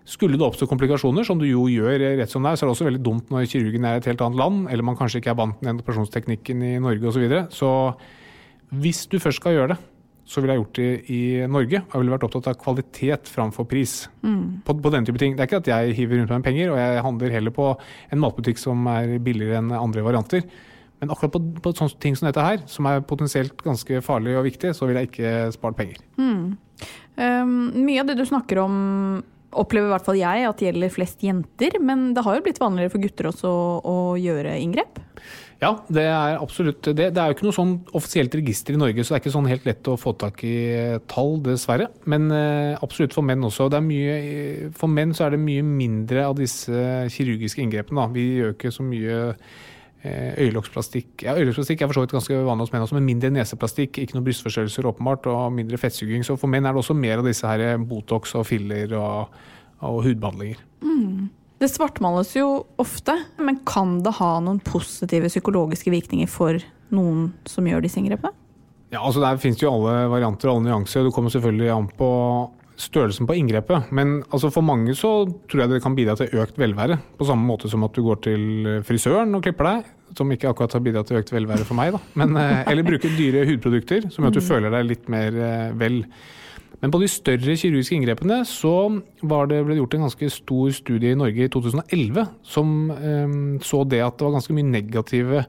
[0.09, 2.77] skulle det oppstå komplikasjoner, som du jo gjør rett som det er, så er det
[2.77, 5.35] også veldig dumt når kirurgen er i et helt annet land, eller man kanskje ikke
[5.35, 7.19] er vant med operasjonsteknikken i Norge osv.
[7.19, 7.43] Så, videre.
[7.53, 9.79] så hvis du først skal gjøre det,
[10.29, 11.79] så ville jeg gjort det i Norge.
[11.81, 13.95] Jeg ville vært opptatt av kvalitet framfor pris.
[14.67, 15.37] På, på den type ting.
[15.37, 17.69] Det er ikke at jeg hiver rundt meg med penger, og jeg handler heller på
[18.13, 20.45] en matbutikk som er billigere enn andre varianter.
[20.99, 24.47] Men akkurat på, på sånne ting som dette her, som er potensielt ganske farlig og
[24.49, 26.01] viktig, så ville jeg ikke spart penger.
[26.19, 28.79] Um, mye av det du snakker om,
[29.59, 31.79] opplever i hvert fall jeg at det gjelder flest jenter.
[31.83, 34.99] Men det har jo blitt vanligere for gutter også å, å gjøre inngrep.
[35.59, 37.09] Ja, det er absolutt det.
[37.15, 39.49] Det er jo ikke noe sånn offisielt register i Norge, så det er ikke sånn
[39.51, 40.59] helt lett å få tak i
[41.11, 41.89] tall, dessverre.
[42.11, 43.67] Men eh, absolutt for menn også.
[43.73, 46.85] Det mye, for menn så er det mye mindre av disse
[47.15, 48.05] kirurgiske inngrepene.
[48.05, 48.15] Da.
[48.15, 49.59] Vi gjør ikke så mye eh,
[50.07, 51.25] øyelokksplastikk.
[51.27, 54.15] Ja, øyelokksplastikk er for så vidt ganske vanlig hos menn også, men mindre neseplastikk, ikke
[54.15, 56.23] noe brystforstørrelser åpenbart, og mindre fettsuging.
[56.27, 59.35] Så for menn er det også mer av disse her Botox og filler og,
[59.83, 60.63] og hudbehandlinger.
[61.59, 66.61] Det svartmales jo ofte, men kan det ha noen positive psykologiske virkninger for
[66.95, 68.31] noen som gjør disse inngrepene?
[68.93, 71.05] Ja, altså Der finnes jo alle varianter og alle nyanser.
[71.05, 72.11] Det kommer selvfølgelig an på
[72.79, 73.91] størrelsen på inngrepet.
[73.95, 75.13] Men altså for mange så
[75.51, 76.99] tror jeg det kan bidra til økt velvære.
[77.19, 78.43] På samme måte som at du går til
[78.87, 79.95] frisøren og klipper deg.
[80.17, 82.01] Som ikke akkurat har bidratt til økt velvære for meg, da.
[82.17, 85.73] Men, eh, eller bruker dyre hudprodukter, som gjør at du føler deg litt mer eh,
[85.77, 86.05] vel.
[86.81, 88.73] Men på de større kirurgiske inngrepene så
[89.27, 93.35] var det ble gjort en ganske stor studie i Norge i 2011 som eh,
[93.67, 95.43] så det at det var ganske mye negative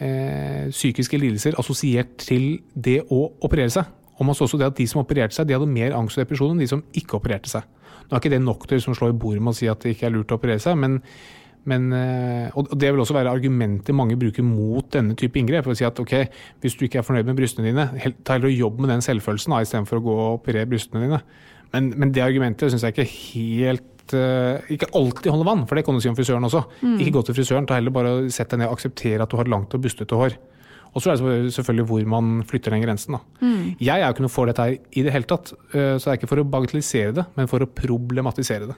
[0.00, 3.92] eh, psykiske lidelser assosiert til det å operere seg.
[4.18, 6.24] Og man så også det at de som opererte seg, de hadde mer angst og
[6.24, 7.64] depresjon enn de som ikke opererte seg.
[8.04, 9.94] Nå er ikke det nok til å slå i bordet med å si at det
[9.94, 10.98] ikke er lurt å operere seg, men,
[11.70, 15.64] men, eh, og det vil også være argumentet mange bruker mot denne type inngrep.
[15.66, 16.14] For å si at ok,
[16.62, 17.88] hvis du ikke er fornøyd med brystene dine,
[18.22, 21.22] ta heller og jobb med den selvfølelsen da, istedenfor å gå og operere brystene dine.
[21.74, 25.82] Men, men det argumentet syns jeg ikke helt eh, Ikke alltid holder vann, for det
[25.86, 26.62] kan du si om frisøren også.
[27.02, 29.50] Ikke gå til frisøren, ta heller bare sett deg ned og akseptere at du har
[29.50, 30.36] langt og bustete hår.
[30.94, 33.16] Og så er det selvfølgelig hvor man flytter den grensen.
[33.16, 33.20] Da.
[33.82, 36.12] Jeg er jo ikke noe for dette her i det hele tatt, eh, så det
[36.12, 38.76] er ikke for å bagatellisere det, men for å problematisere det.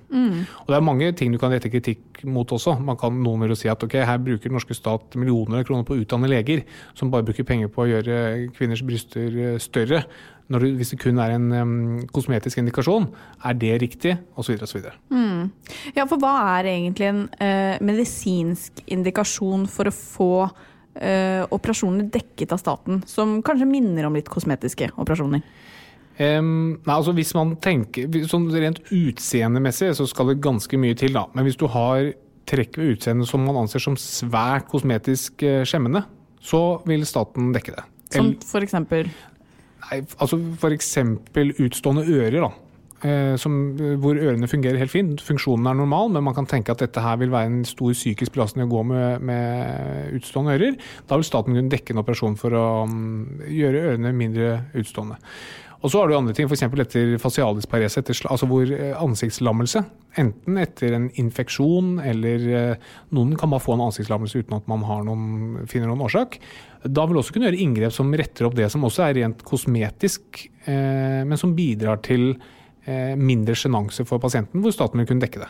[0.65, 2.79] Og det er mange ting du kan rette kritikk mot også.
[2.81, 5.85] Man kan, noen vil si at ok, her bruker den norske stat millioner av kroner
[5.87, 6.65] på å utdanne leger,
[6.97, 8.17] som bare bruker penger på å gjøre
[8.57, 10.07] kvinners bryster eh, større.
[10.53, 11.73] Når det, hvis det kun er en um,
[12.15, 13.09] kosmetisk indikasjon,
[13.49, 14.13] er det riktig?
[14.39, 14.95] Og så videre og så videre.
[15.97, 20.31] Ja, for hva er egentlig en uh, medisinsk indikasjon for å få
[21.01, 25.45] eh, operasjoner dekket av staten, som kanskje minner om litt kosmetiske operasjoner?
[26.17, 31.13] Um, nei, altså hvis man tenker, sånn Rent utseendemessig så skal det ganske mye til.
[31.13, 31.27] da.
[31.37, 32.15] Men hvis du har
[32.49, 36.07] trekk ved utseendet som man anser som svært kosmetisk eh, skjemmende,
[36.41, 37.85] så vil staten dekke det.
[38.15, 39.11] Som for eksempel
[39.87, 40.95] Nei, altså F.eks.
[41.63, 42.41] utstående ører.
[42.43, 42.49] da.
[43.07, 43.53] Eh, som,
[44.03, 45.21] hvor ørene fungerer helt fint.
[45.23, 48.35] Funksjonen er normal, men man kan tenke at dette her vil være en stor psykisk
[48.35, 50.81] belastning å gå med, med utstående ører.
[51.07, 55.21] Da vil staten kunne dekke en operasjon for å mm, gjøre ørene mindre utstående.
[55.85, 56.65] Og så har du andre ting, f.eks.
[56.65, 59.85] etter sla- altså hvor eh, ansiktslammelse.
[60.19, 64.83] Enten etter en infeksjon, eller eh, noen kan bare få en ansiktslammelse uten at man
[65.07, 66.41] noen, finner noen årsak.
[66.83, 70.47] Da vil også kunne gjøre inngrep som retter opp det som også er rent kosmetisk,
[70.65, 72.56] eh, men som bidrar til eh,
[73.19, 75.49] mindre sjenanse for pasienten, hvor staten vil kunne dekke det.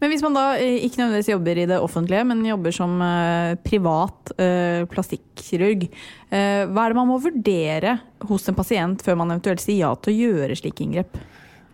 [0.00, 3.54] Men hvis man da eh, ikke nødvendigvis jobber i det offentlige, men jobber som eh,
[3.62, 5.86] privat eh, plastikkirurg,
[6.32, 7.96] eh, hva er det man må vurdere
[8.28, 11.16] hos en pasient før man eventuelt sier ja til å gjøre slike inngrep?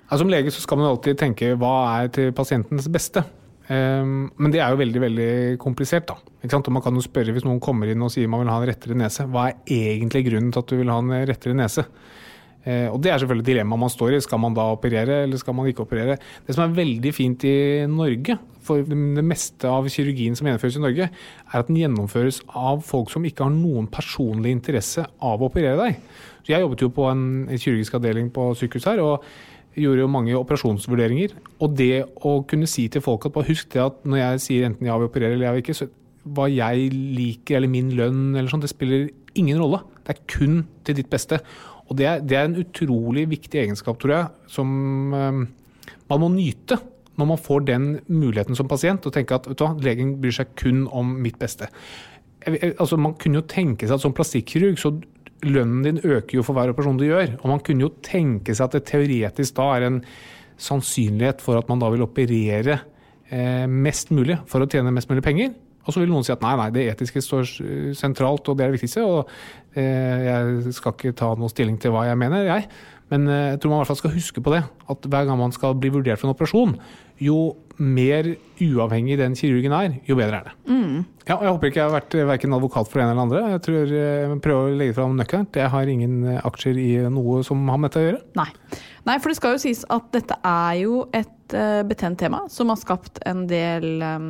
[0.09, 3.25] Altså, som lege så skal man alltid tenke hva er til pasientens beste.
[3.69, 6.09] Ehm, men det er jo veldig veldig komplisert.
[6.09, 6.17] da.
[6.17, 8.69] Og man kan jo spørre Hvis noen kommer inn og sier man vil ha en
[8.71, 11.85] rettere nese, hva er egentlig grunnen til at du vil ha en rettere nese?
[12.69, 14.21] Eh, og Det er selvfølgelig dilemmaet man står i.
[14.21, 16.19] Skal man da operere, eller skal man ikke operere?
[16.47, 20.85] Det som er veldig fint i Norge, for det meste av kirurgien som gjennomføres i
[20.85, 25.49] Norge, er at den gjennomføres av folk som ikke har noen personlig interesse av å
[25.49, 26.03] operere deg.
[26.45, 27.25] Så Jeg jobbet jo på en
[27.57, 29.01] kirurgisk avdeling på sykehus her.
[29.01, 29.25] og
[29.79, 31.37] gjorde jo mange operasjonsvurderinger.
[31.63, 34.67] Og det å kunne si til folk at bare husk det at når jeg sier
[34.67, 35.89] enten ja, vi opererer eller jeg vil ikke, så
[36.35, 39.81] hva jeg liker eller min lønn eller sånt, det spiller ingen rolle.
[40.05, 41.41] Det er kun til ditt beste.
[41.89, 44.69] Og det er, det er en utrolig viktig egenskap, tror jeg, som
[45.17, 45.43] eh,
[46.09, 46.79] man må nyte
[47.19, 50.85] når man får den muligheten som pasient, og tenke at hva, legen bryr seg kun
[50.95, 51.67] om mitt beste.
[52.47, 54.93] Altså, man kunne jo tenke seg at som plastikkirurg så
[55.47, 57.35] lønnen din øker jo for hver operasjon du gjør.
[57.41, 59.99] Og man kunne jo tenke seg at det teoretisk da er en
[60.59, 62.79] sannsynlighet for at man da vil operere
[63.31, 65.53] eh, mest mulig for å tjene mest mulig penger.
[65.89, 68.67] Og så vil noen si at nei, nei, det etiske står eh, sentralt, og det
[68.67, 69.07] er det viktigste.
[69.09, 69.33] Og
[69.73, 72.69] eh, jeg skal ikke ta noe stilling til hva jeg mener, jeg.
[73.09, 74.63] Men eh, jeg tror man i hvert fall skal huske på det.
[74.93, 76.77] At hver gang man skal bli vurdert for en operasjon,
[77.25, 77.41] jo
[77.79, 78.27] mer
[78.63, 80.55] uavhengig den kirurgen er, jo bedre er det.
[81.29, 83.41] Ja, og jeg håper ikke jeg har vært verken advokat for en eller andre.
[83.53, 85.49] Jeg tror jeg prøver å legge fram nøkkelen.
[85.61, 88.23] Jeg har ingen eh, aksjer i noe som har med dette å gjøre.
[88.39, 88.49] Nei.
[89.09, 92.73] Nei, for det skal jo sies at dette er jo et eh, betent tema som
[92.73, 94.27] har skapt en del, eh,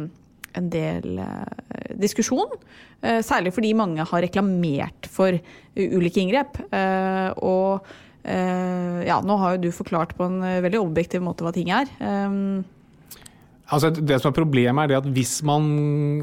[0.58, 2.58] en del eh, diskusjon.
[3.02, 6.60] Eh, særlig fordi mange har reklamert for eh, ulike inngrep.
[7.44, 7.94] Og
[8.28, 11.88] ja, nå har jo du forklart på en veldig objektiv måte hva ting er.
[13.72, 15.64] Altså, det som er Problemet er det at hvis man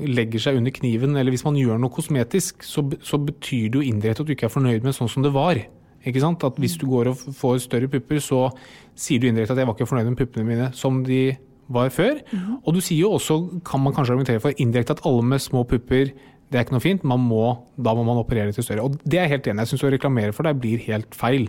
[0.06, 3.88] legger seg under kniven, eller hvis man gjør noe kosmetisk, så, så betyr det jo
[3.88, 5.64] indirekte at du ikke er fornøyd med sånn som det var.
[6.06, 6.46] Ikke sant?
[6.46, 8.48] At Hvis du går og får større pupper, så
[8.94, 11.24] sier du indirekte at jeg var ikke fornøyd med puppene mine som de
[11.68, 12.22] var før.
[12.64, 15.64] Og du sier jo også, kan man kanskje argumentere for, indirekte at alle med små
[15.68, 16.14] pupper
[16.46, 17.46] det er ikke noe fint, man må,
[17.82, 18.84] da må man operere til større.
[18.86, 19.64] Og det er jeg helt enig i.
[19.66, 21.48] Jeg syns å reklamere for deg blir helt feil.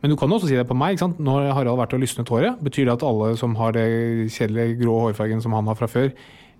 [0.00, 0.96] Men du kan også si det på meg.
[0.96, 1.20] ikke sant?
[1.20, 2.56] Nå har Harald vært og lysnet håret.
[2.64, 3.84] Betyr det at alle som har det
[4.32, 6.08] kjedelige grå hårfargen som han har fra før,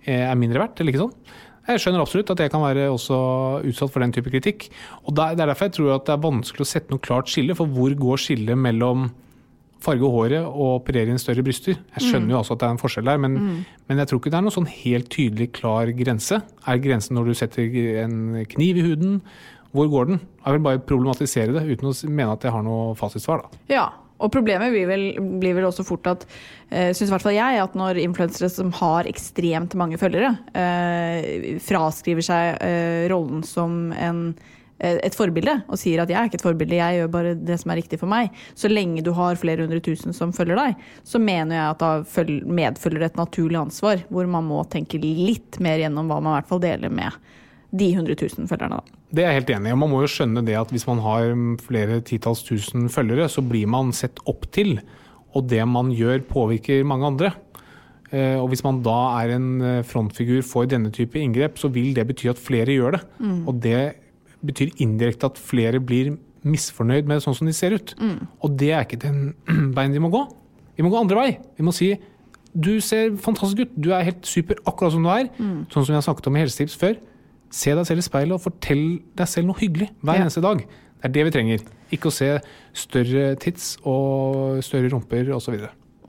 [0.05, 1.15] eh, er mindre verdt, eller ikke sånn?
[1.69, 3.17] Jeg skjønner absolutt at jeg kan være også
[3.69, 4.69] utsatt for den type kritikk.
[5.05, 7.57] Og Det er derfor jeg tror at det er vanskelig å sette noe klart skille,
[7.57, 9.09] for hvor går skillet mellom
[9.83, 11.77] farge håret og operere inn større bryster?
[11.95, 13.37] Jeg skjønner jo altså at det er en forskjell der, men,
[13.89, 16.41] men jeg tror ikke det er noen sånn helt tydelig klar grense.
[16.67, 18.19] Er grensen når du setter en
[18.51, 19.21] kniv i huden?
[19.75, 20.21] Hvor går den?
[20.43, 23.43] Jeg vil bare problematisere det uten å mene at jeg har noe fasitsvar.
[23.45, 23.59] da.
[23.69, 23.87] Ja,
[24.19, 25.05] og problemet blir vel,
[25.39, 28.71] blir vel også fort at eh, syns i hvert fall jeg at når influensere som
[28.75, 34.23] har ekstremt mange følgere, eh, fraskriver seg eh, rollen som en,
[34.79, 37.71] et forbilde og sier at jeg er ikke et forbilde, jeg gjør bare det som
[37.73, 38.29] er riktig for meg.
[38.55, 41.89] Så lenge du har flere hundre tusen som følger deg, så mener jeg at da
[42.07, 46.39] føl- medfølger et naturlig ansvar, hvor man må tenke litt mer gjennom hva man i
[46.39, 47.11] hvert fall deler med
[47.71, 48.79] de hundre tusen følgerne.
[48.79, 48.95] da.
[49.13, 49.73] Det er jeg helt enig i.
[49.75, 51.27] og Man må jo skjønne det at hvis man har
[51.61, 54.79] flere titalls tusen følgere, så blir man sett opp til.
[55.35, 57.33] Og det man gjør, påvirker mange andre.
[58.11, 61.93] Eh, Og hvis man da er en eh, frontfigur for denne type inngrep, så vil
[61.93, 63.01] det bety at flere gjør det.
[63.45, 63.95] Og det
[64.45, 66.13] betyr indirekte at flere blir
[66.47, 67.93] misfornøyd med sånn som de ser ut.
[68.43, 69.33] Og det er ikke den
[69.75, 70.21] veien de må gå.
[70.77, 71.29] Vi må gå andre vei.
[71.57, 71.93] Vi må si
[72.55, 75.27] du ser fantastisk ut, du er helt super akkurat som du er.
[75.69, 76.95] Sånn som vi har snakket om i Helsetips før.
[77.53, 78.85] Se deg selv i speilet og fortell
[79.17, 80.23] deg selv noe hyggelig hver Ja.
[80.25, 80.63] eneste dag.
[80.99, 81.59] Det er det vi trenger.
[81.93, 82.31] Ikke å se
[82.73, 85.55] større tits og større rumper osv.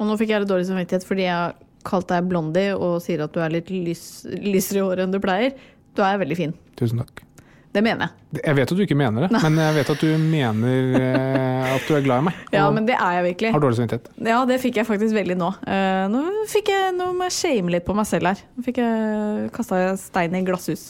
[0.00, 3.22] Og nå fikk jeg litt dårlig samvittighet fordi jeg har kalt deg blondie og sier
[3.24, 5.52] at du er litt lys, lysere i håret enn du pleier.
[5.96, 6.54] Du er veldig fin.
[6.80, 7.22] Tusen takk.
[7.70, 8.40] Det mener jeg.
[8.42, 11.84] Jeg vet at du ikke mener det, men jeg vet at du mener eh, at
[11.86, 12.38] du er glad i meg.
[12.56, 13.52] Ja, men det er jeg virkelig.
[13.54, 14.08] har dårlig samvittighet.
[14.26, 15.50] Ja, det fikk jeg faktisk veldig nå.
[15.70, 18.42] Eh, nå, fikk jeg, nå må jeg shame litt på meg selv her.
[18.56, 20.88] Nå fikk jeg kasta stein i glasshus.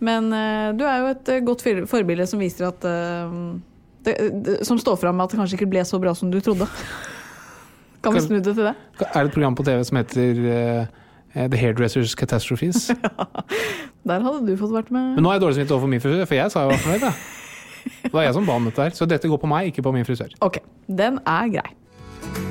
[0.00, 2.88] Men eh, du er jo et godt forbilde som viser at
[4.00, 6.40] det, det, Som står fram med at det kanskje ikke ble så bra som du
[6.40, 6.64] trodde.
[8.00, 8.72] Kan vi snu det til det?
[9.04, 10.40] Er det et program på TV som heter
[11.34, 12.88] The Hairdressers Catastrophes?
[14.08, 15.14] Der hadde du fått vært med.
[15.16, 16.84] Men nå er jeg dårlig samvittighet overfor min frisør, for jeg sa jo jeg var
[16.86, 17.04] fornøyd.
[17.04, 17.12] da.
[18.02, 18.96] Det var jeg som ba om dette her.
[18.96, 20.32] Så dette går på meg, ikke på min frisør.
[20.44, 22.49] Ok, den er grei.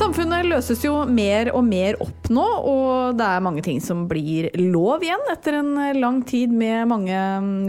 [0.00, 4.46] Samfunnet løses jo mer og mer opp nå, og det er mange ting som blir
[4.56, 7.18] lov igjen etter en lang tid med mange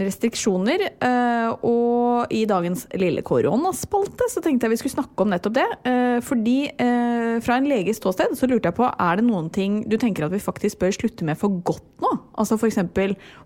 [0.00, 0.86] restriksjoner.
[0.96, 5.66] Eh, Og i dagens lille koronaspalte så tenkte jeg vi skulle snakke om nettopp det.
[5.84, 9.82] Eh, Fordi eh, fra en leges ståsted så lurte jeg på, er det noen ting
[9.84, 12.14] du tenker at vi faktisk bør slutte med for godt nå?
[12.40, 12.80] Altså f.eks.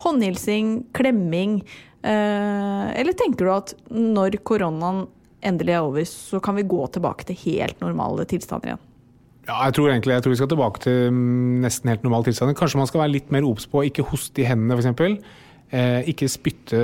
[0.06, 1.58] håndhilsing, klemming.
[2.06, 5.08] Eller tenker du at når koronaen
[5.44, 8.84] endelig er over, så kan vi gå tilbake til helt normale tilstander igjen?
[9.46, 12.56] Ja, jeg tror egentlig jeg tror vi skal tilbake til mm, nesten helt normale tilstander.
[12.58, 15.44] Kanskje man skal være litt mer obs på å ikke hoste i hendene, f.eks.
[15.76, 16.80] Eh, ikke spytte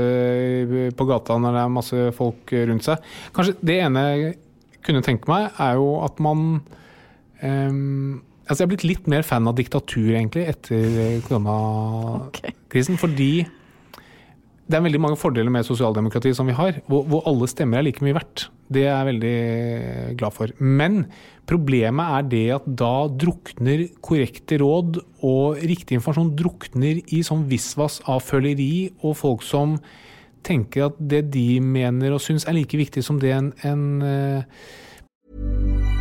[0.99, 3.09] på gata når det er masse folk rundt seg.
[3.35, 4.37] Kanskje det ene jeg
[4.87, 6.61] kunne tenke meg, er jo at man
[7.43, 12.99] eh, Altså jeg er blitt litt mer fan av diktatur, egentlig, etter koronakrisen.
[13.01, 13.47] Fordi
[14.73, 17.87] det er veldig mange fordeler med sosialdemokratiet som vi har, hvor, hvor, alle stemmer er
[17.87, 18.47] like mye verdt.
[18.73, 20.55] Det er jeg veldig glad for.
[20.59, 21.03] Men
[21.49, 28.01] problemet er det at da drukner korrekte råd og riktig informasjon drukner i sånn visvas
[28.09, 29.77] av føleri og folk som
[30.47, 36.01] tenker at det de mener og syns er like viktig som det en, en uh...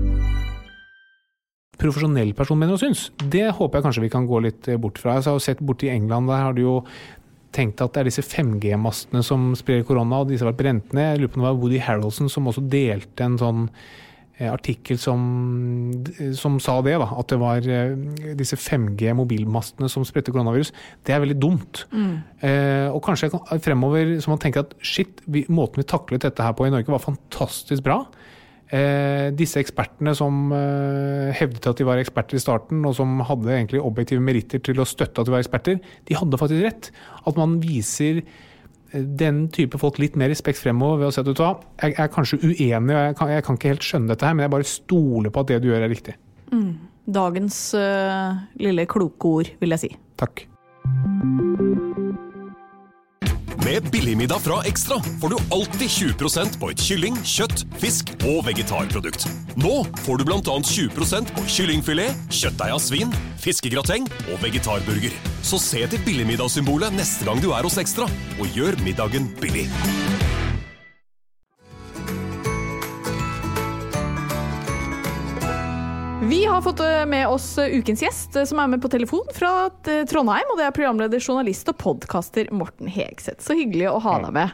[1.81, 3.07] Profesjonell person mener og syns.
[3.21, 5.17] Det håper jeg kanskje vi kan gå litt bort fra.
[5.17, 6.75] Jeg har sett borti England, der har de jo
[7.55, 11.09] tenkt at det er disse 5G-mastene som sprer korona, og disse har vært brent ned.
[11.09, 13.65] Jeg lurer på om det var Woody Harroldson som også delte en sånn
[14.37, 15.25] eh, artikkel som,
[16.37, 20.71] som, sa det, da, at det var eh, disse 5G-mobilmastene som spredte koronavirus.
[21.07, 21.83] Det er veldig dumt.
[21.91, 22.15] Mm.
[22.47, 26.55] Eh, og kanskje fremover så man tenker at shit, vi, måten vi taklet dette her
[26.55, 28.03] på i Norge var fantastisk bra.
[28.71, 33.51] Eh, disse ekspertene som eh, hevdet at de var eksperter i starten, og som hadde
[33.51, 36.87] egentlig objektive meritter til å støtte at de var eksperter, de hadde faktisk rett.
[37.27, 41.27] At man viser eh, den type folk litt mer respekt fremover ved å si at
[41.27, 44.29] du hva, jeg er kanskje uenig, og jeg kan, jeg kan, ikke helt skjønne dette
[44.29, 46.15] her, men jeg bare stoler på at det du gjør er riktig.
[46.55, 46.71] Mm.
[47.11, 49.95] Dagens uh, lille kloke ord, vil jeg si.
[50.21, 50.45] Takk.
[53.65, 59.27] Med Billigmiddag fra Ekstra får du alltid 20% på et kylling, kjøtt, fisk og vegetarprodukt.
[59.61, 60.41] Nå får du bl.a.
[60.41, 65.13] 20% på kyllingfilet, kjøttdeig av svin, fiskegrateng og vegetarburger.
[65.45, 68.09] Så se til billigmiddagssymbolet neste gang du er hos Ekstra,
[68.41, 69.67] og gjør middagen billig.
[76.31, 79.25] Vi har fått eh, med oss eh, ukens gjest, eh, som er med på telefon
[79.35, 80.53] fra Trondheim.
[80.53, 83.43] Og det er programleder, journalist og podkaster Morten Hegseth.
[83.43, 84.53] Så hyggelig å ha deg med.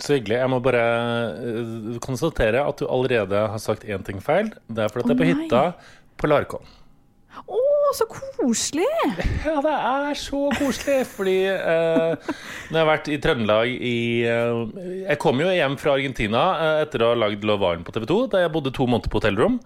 [0.00, 0.38] Så hyggelig.
[0.40, 4.48] Jeg må bare konstatere at du allerede har sagt én ting feil.
[4.64, 5.62] Det er fordi det er på hytta
[6.16, 6.72] på Larkollen.
[7.34, 7.60] Å,
[7.96, 8.86] så koselig!
[9.44, 11.02] Ja, det er så koselig.
[11.10, 12.30] Fordi eh,
[12.70, 13.96] når jeg har vært i Trøndelag i
[14.28, 14.60] eh,
[15.10, 18.08] Jeg kom jo hjem fra Argentina eh, etter å ha lagd Love Island på TV
[18.08, 19.58] 2, da jeg bodde to måneder på hotellrom.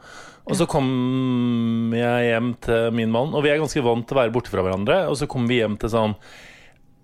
[0.49, 4.23] Og så kom jeg hjem til min mann, og vi er ganske vant til å
[4.23, 5.03] være borte fra hverandre.
[5.13, 6.17] Og så kom vi hjem til sånn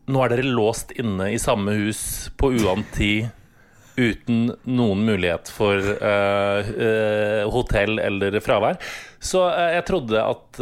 [0.05, 3.31] Nå er dere låst inne i samme hus på uant tid
[3.97, 8.77] uten noen mulighet for uh, uh, hotell eller fravær.
[9.23, 10.61] Så uh, jeg trodde at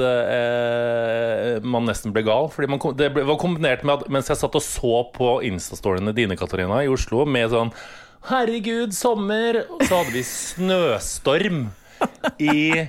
[1.66, 2.46] man nesten ble gal.
[2.54, 6.14] Fordi man, det ble, var kombinert med at mens jeg satt og så på Instastoryene
[6.14, 7.74] dine Katarina, i Oslo med sånn
[8.30, 9.64] Herregud, sommer!
[9.66, 11.64] Og så hadde vi snøstorm
[12.42, 12.86] i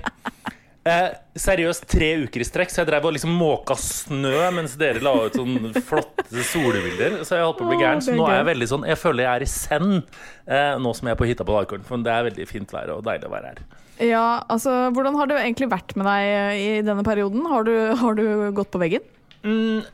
[0.84, 5.00] Eh, seriøst tre uker i strekk, så jeg drev og liksom måka snø mens dere
[5.04, 7.22] la ut sånne flotte solbilder.
[7.24, 8.04] Så jeg holdt på å bli gæren.
[8.04, 11.08] Så nå er jeg veldig sånn Jeg føler jeg er i send eh, nå som
[11.08, 11.88] jeg er på hytta på Dalkorn.
[11.88, 13.64] For det er veldig fint vær og deilig å være her.
[14.04, 17.48] Ja, altså Hvordan har det egentlig vært med deg i denne perioden?
[17.48, 18.26] Har du, har du
[18.58, 19.08] gått på veggen?
[19.48, 19.86] Mm,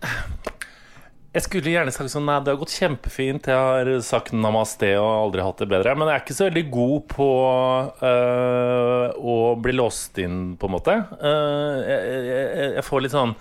[1.29, 3.49] jeg skulle gjerne sagt sånn Nei, det har gått kjempefint.
[3.51, 5.93] Jeg har sagt namaste og aldri hatt det bedre.
[5.93, 7.29] Men jeg er ikke så veldig god på
[8.09, 10.95] øh, å bli låst inn, på en måte.
[11.21, 13.35] Uh, jeg, jeg, jeg, får litt sånn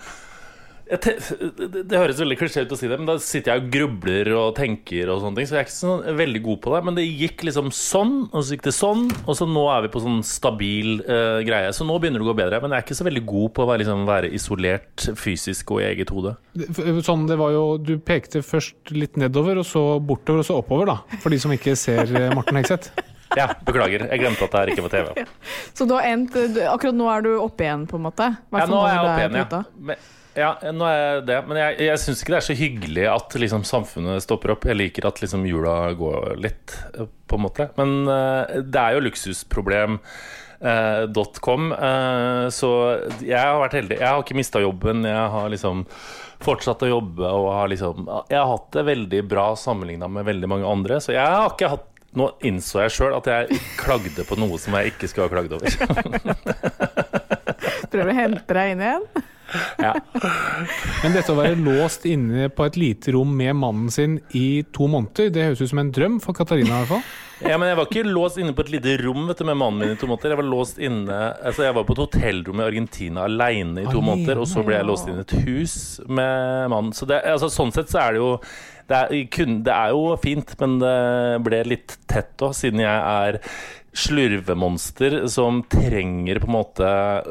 [0.89, 4.31] det, det, høres veldig klisjé ut å si det, men da sitter jeg og grubler
[4.33, 6.79] og tenker, og sånne ting så jeg er ikke så veldig god på det.
[6.87, 9.91] Men det gikk liksom sånn, og så gikk det sånn, og så nå er vi
[9.93, 11.69] på sånn stabil uh, greie.
[11.77, 12.61] Så nå begynner det å gå bedre.
[12.63, 15.83] Men jeg er ikke så veldig god på å være, liksom, være isolert fysisk og
[15.83, 16.33] i eget hode.
[17.05, 20.89] Sånn, det var jo, Du pekte først litt nedover, og så bortover, og så oppover,
[20.89, 21.21] da.
[21.21, 22.91] For de som ikke ser eh, Morten Hegseth.
[23.37, 24.07] Ja, beklager.
[24.09, 25.27] Jeg glemte at det her ikke var TV.
[25.77, 26.33] Så du har endt
[26.65, 28.25] Akkurat nå er du oppe igjen, på en måte?
[28.49, 29.59] Ja, nå er jeg oppe igjen, ja.
[29.91, 30.07] Men,
[30.37, 31.37] ja, nå er jeg det.
[31.49, 34.67] Men jeg, jeg syns ikke det er så hyggelig at liksom, samfunnet stopper opp.
[34.69, 36.75] Jeg liker at liksom, jula går litt,
[37.29, 37.69] på en måte.
[37.79, 39.99] Men uh, det er jo luksusproblem.
[40.59, 42.69] eh, .com, eh, så
[43.23, 43.99] jeg har vært heldig.
[43.99, 45.05] Jeg har ikke mista jobben.
[45.07, 45.85] Jeg har liksom
[46.43, 50.49] fortsatt å jobbe og har liksom Jeg har hatt det veldig bra sammenligna med veldig
[50.51, 54.37] mange andre, så jeg har ikke hatt nå innså jeg sjøl at jeg klagde på
[54.39, 55.69] noe som jeg ikke skulle ha klagd over.
[57.91, 59.05] Prøver å hente deg inn igjen?
[59.85, 59.93] ja.
[61.03, 64.89] Men dette å være låst inne på et lite rom med mannen sin i to
[64.91, 67.09] måneder, det høres ut som en drøm for Katarina i hvert fall.
[67.39, 69.79] Ja, men jeg var ikke låst inne på et lite rom vet du, med mannen
[69.79, 70.33] min i to måneder.
[70.33, 73.93] Jeg var låst inne Altså jeg var på et hotellrom i Argentina aleine i to
[73.93, 74.41] Alene, måneder.
[74.43, 75.77] Og så ble jeg låst inne i et hus
[76.07, 76.91] med mannen.
[76.95, 78.33] Så det, altså, sånn sett så er det jo
[78.89, 80.93] det er, kun, det er jo fint, men det
[81.45, 83.37] ble litt tett òg, siden jeg er
[83.93, 86.89] slurvemonster som trenger på en måte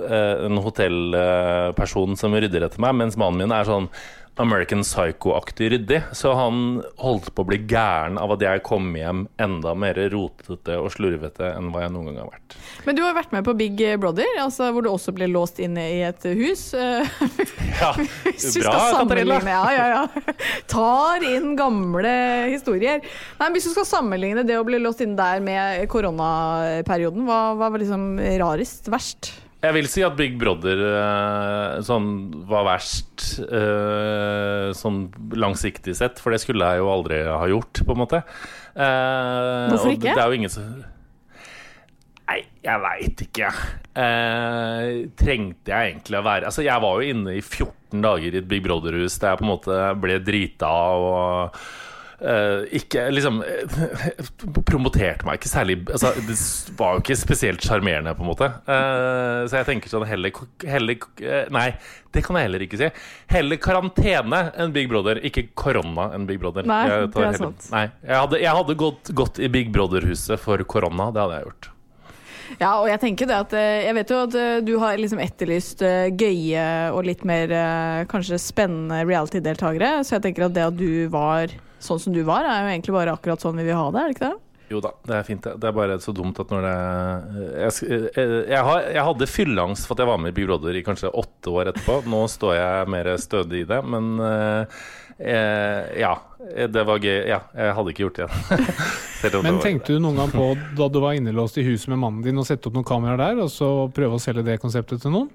[0.08, 3.90] eh, en hotellperson som rydder etter meg, mens mannen min er sånn
[4.38, 6.00] American Psycho-aktig ryddig.
[6.12, 10.78] Så han holdt på å bli gæren av at jeg kom hjem enda mer rotete
[10.78, 12.56] og slurvete enn hva jeg noen gang har vært.
[12.86, 15.88] Men du har vært med på Big Brother, altså hvor du også ble låst inne
[15.98, 16.70] i et hus.
[17.78, 19.36] Ja, bra, Katarina.
[19.46, 20.32] Ja, ja, ja.
[20.72, 22.10] Tar inn gamle
[22.50, 23.04] historier.
[23.38, 27.70] Nei, Hvis du skal sammenligne det å bli låst inne der med koronaperioden, hva, hva
[27.70, 28.90] var liksom rarest?
[28.90, 29.30] Verst?
[29.58, 32.06] Jeg vil si at Big Brother eh, sånn,
[32.46, 35.00] var verst eh, sånn
[35.34, 38.20] langsiktig sett, for det skulle jeg jo aldri ha gjort, på en måte.
[38.78, 40.12] Eh, Hvorfor og ikke?
[40.14, 40.70] Det er jo ingen som
[42.28, 43.50] Nei, jeg veit ikke.
[43.98, 44.88] Eh,
[45.18, 48.50] trengte jeg egentlig å være Altså, jeg var jo inne i 14 dager i et
[48.50, 50.68] Big Brother-hus der jeg på en måte ble drita
[51.00, 51.56] og
[52.20, 53.78] eh, ikke liksom eh,
[54.68, 56.36] Promoterte meg ikke særlig altså, Det
[56.78, 58.50] var jo ikke spesielt sjarmerende, på en måte.
[58.68, 60.34] Uh, så jeg tenker sånn heller,
[60.66, 61.08] heller
[61.54, 61.68] Nei,
[62.14, 62.90] det kan jeg heller ikke si.
[63.32, 66.66] Heller karantene enn Big Brother, ikke korona enn Big Brother.
[66.68, 67.70] Nei, Jeg det er heller- sant.
[67.74, 71.10] Nei, jeg hadde, jeg hadde gått, gått i Big Brother-huset for korona.
[71.14, 71.70] Det hadde jeg gjort.
[72.58, 75.82] Ja, og jeg tenker det at Jeg vet jo at du har liksom etterlyst
[76.16, 76.62] gøye
[76.96, 77.52] og litt mer
[78.08, 81.52] kanskje spennende reality-deltakere, så jeg tenker at det at du var
[81.84, 84.12] sånn som du var, er jo egentlig bare akkurat sånn vi vil ha det, er
[84.12, 84.36] det ikke det?
[84.68, 85.42] Jo da, det er fint.
[85.44, 85.54] det.
[85.62, 86.72] Det er bare så dumt at når det
[87.56, 90.76] Jeg, jeg, jeg, har, jeg hadde fylleangst for at jeg var med i Big Brother
[90.76, 92.02] i kanskje åtte år etterpå.
[92.12, 94.82] Nå står jeg mer stødig i det, men eh,
[95.18, 96.12] eh, ja.
[96.38, 97.16] Det var gøy.
[97.28, 98.68] Ja, jeg hadde ikke gjort det igjen.
[99.18, 100.44] Det Men tenkte du noen gang på,
[100.78, 103.40] da du var innelåst i huset med mannen din, å sette opp noen kameraer der,
[103.42, 105.32] og så prøve å selge det konseptet til noen?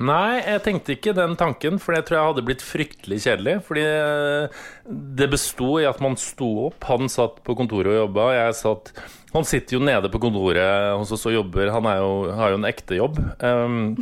[0.00, 3.58] Nei, jeg tenkte ikke den tanken, for det tror jeg hadde blitt fryktelig kjedelig.
[3.66, 6.86] Fordi eh, det besto i at man sto opp.
[6.88, 8.30] Han satt på kontoret og jobba.
[8.38, 8.94] Jeg satt
[9.32, 11.72] Han sitter jo nede på kontoret hos oss og jobber.
[11.76, 13.20] Han jo, har jo en ekte jobb.
[13.44, 13.94] ehm,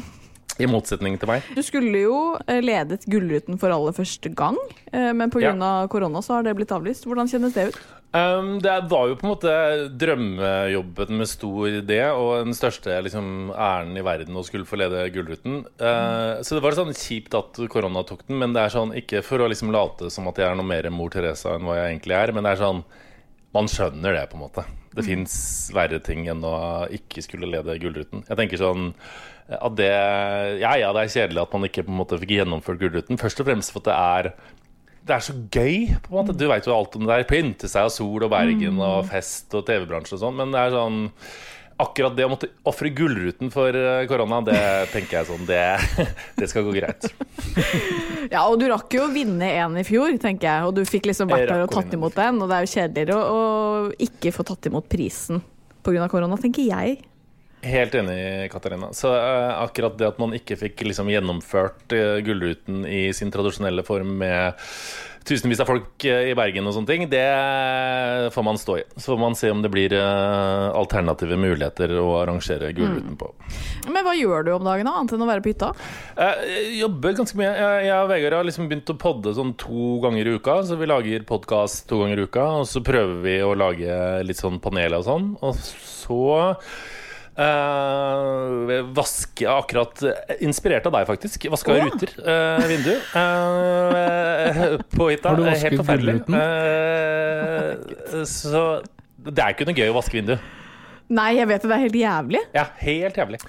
[0.61, 1.47] I motsetning til meg.
[1.57, 4.59] Du skulle jo eh, ledet Gullruten for aller første gang,
[4.93, 5.55] eh, men pga.
[5.57, 7.09] av korona så har det blitt avlyst.
[7.09, 7.81] Hvordan kjennes det ut?
[8.11, 9.51] Um, det var jo på en måte
[10.03, 15.05] drømmejobben med stor D og den største liksom, æren i verden å skulle få lede
[15.15, 15.61] Gullruten.
[15.79, 19.23] Uh, så det var sånn kjipt at korona tok den, men det er sånn ikke
[19.27, 21.93] for å liksom late som at jeg er noe mer mor Teresa enn hva jeg
[21.93, 22.83] egentlig er, men det er sånn
[23.51, 24.63] Man skjønner det, på en måte.
[24.95, 25.33] Det fins
[25.75, 28.23] verre ting enn å ikke skulle lede Gullruten.
[28.29, 28.93] Jeg tenker sånn
[29.59, 29.91] at det
[30.61, 33.21] Ja, ja, det er kjedelig at man ikke på en måte fikk gjennomført Gullruten.
[33.21, 34.33] Først og fremst for at det er
[35.01, 35.97] det er så gøy.
[36.05, 37.29] på en måte Du veit jo alt om det der.
[37.29, 40.37] Pynte seg av sol og Bergen og fest og TV-bransje og sånn.
[40.39, 41.01] Men det er sånn
[41.81, 44.59] akkurat det å måtte ofre Gullruten for eh, korona, det
[44.95, 45.63] tenker jeg sånn Det,
[46.41, 47.09] det skal gå greit.
[48.31, 50.67] Ja, og du rakk jo å vinne en i fjor, tenker jeg.
[50.69, 52.39] Og du fikk liksom vært der og tatt imot den.
[52.39, 53.31] Og det er jo kjedeligere å,
[53.89, 55.41] å ikke få tatt imot prisen
[55.83, 56.07] pga.
[56.13, 57.01] korona, tenker jeg.
[57.63, 58.89] Helt enig, Katarina.
[58.93, 63.85] Så uh, akkurat det at man ikke fikk liksom gjennomført uh, Gullruten i sin tradisjonelle
[63.85, 64.57] form med
[65.29, 67.27] tusenvis av folk uh, i Bergen og sånne ting, det
[68.33, 68.85] får man stå i.
[68.97, 73.29] Så får man se om det blir alternative muligheter å arrangere Gullruten på.
[73.91, 75.69] Men hva gjør du om dagen, da, annet enn å være på hytta?
[76.17, 77.51] Jeg jobber ganske mye.
[77.51, 80.57] Jeg, jeg og Vegard har liksom begynt å podde sånn to ganger i uka.
[80.65, 84.41] Så vi lager podkast to ganger i uka, og så prøver vi å lage litt
[84.41, 85.29] sånn panel og sånn.
[85.45, 86.25] Og så
[87.47, 90.03] eh, vaske akkurat
[90.45, 91.49] Inspirert av deg, faktisk.
[91.53, 91.89] Vaska oh, ja.
[91.89, 92.95] ruter, uh, vindu.
[93.17, 95.33] Uh, på hytta.
[95.33, 96.15] Har du vasket Helt forferdelig.
[96.41, 98.65] Eh, så
[99.21, 100.37] det er ikke noe gøy å vaske vindu.
[101.11, 102.41] Nei, jeg vet det, det er helt jævlig.
[102.55, 103.41] Ja, helt jævlig.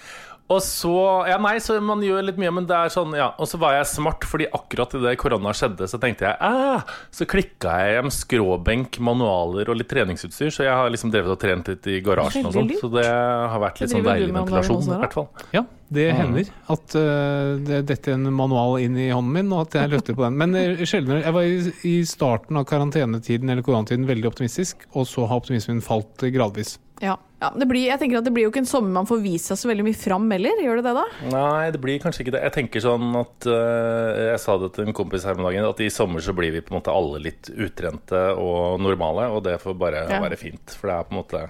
[0.51, 0.93] Og så
[1.29, 3.31] Ja, nei, så man gjør litt mye, men det er sånn, ja.
[3.41, 6.83] Og så var jeg smart, fordi akkurat idet korona skjedde, så tenkte jeg ah,
[7.13, 11.39] Så klikka jeg hjem skråbenk, manualer og litt treningsutstyr, så jeg har liksom drevet og
[11.41, 12.73] trent litt i garasjen og sånn.
[12.81, 15.29] Så det har vært litt sånn deilig ventilasjon, i hvert fall.
[15.55, 19.81] Ja, det hender at uh, det detter en manual inn i hånden min, og at
[19.81, 20.37] jeg løfter på den.
[20.39, 21.25] Men uh, sjeldnere.
[21.25, 25.83] Jeg var i, i starten av karantenetiden eller koronatiden veldig optimistisk, og så har optimismen
[25.83, 26.77] falt gradvis.
[27.01, 27.15] Ja.
[27.41, 29.49] ja det blir, jeg tenker at det blir jo ikke en sommer man får vist
[29.49, 30.61] seg så veldig mye fram heller.
[30.61, 31.05] Gjør det det, da?
[31.33, 32.43] Nei, det blir kanskje ikke det.
[32.45, 35.81] Jeg tenker sånn at uh, Jeg sa det til en kompis her om dagen, at
[35.81, 39.57] i sommer så blir vi på en måte alle litt utrente og normale, og det
[39.63, 40.21] får bare Ja.
[40.21, 40.77] være fint.
[40.77, 41.43] For det er på en måte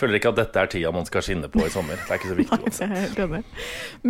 [0.00, 2.00] føler ikke at dette er tida man skal skinne på i sommer.
[2.00, 3.42] Det er ikke så viktig Nei, enig.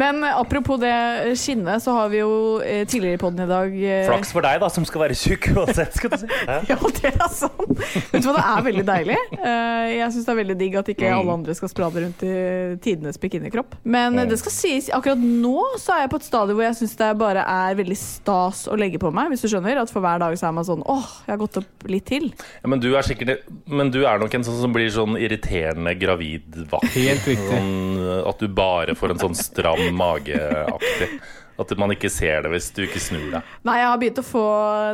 [0.03, 0.95] Men eh, apropos det
[1.41, 2.33] skinnet, så har vi jo
[2.65, 5.51] eh, tidligere i poden i dag eh, Flaks for deg, da, som skal være tjukk
[5.55, 6.31] uansett, skal du si.
[6.71, 7.75] Ja, det er sant.
[8.13, 9.19] Vet du hva, det er veldig deilig.
[9.41, 12.35] Jeg syns det er veldig digg at ikke alle andre skal sprade rundt i
[12.83, 13.77] tidenes bikinikropp.
[13.83, 16.79] Men eh, det skal sies, akkurat nå så er jeg på et stadium hvor jeg
[16.81, 19.83] syns det bare er veldig stas å legge på meg, hvis du skjønner.
[19.83, 22.31] At for hver dag så er man sånn åh, jeg har gått opp litt til.
[22.61, 25.80] Ja, men, du er sikkert, men du er nok en sånn som blir sånn irriterende
[26.01, 26.91] gravid vakt.
[26.97, 27.51] Helt riktig.
[27.51, 31.13] Sånn, at du bare får en sånn stram mageaktig.
[31.61, 33.49] At man ikke ser det hvis du ikke snur deg.
[33.69, 34.45] Nei, jeg har begynt å få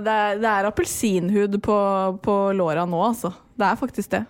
[0.02, 1.76] Det er, det er appelsinhud på,
[2.24, 3.30] på låra nå, altså.
[3.56, 4.24] Det er faktisk det.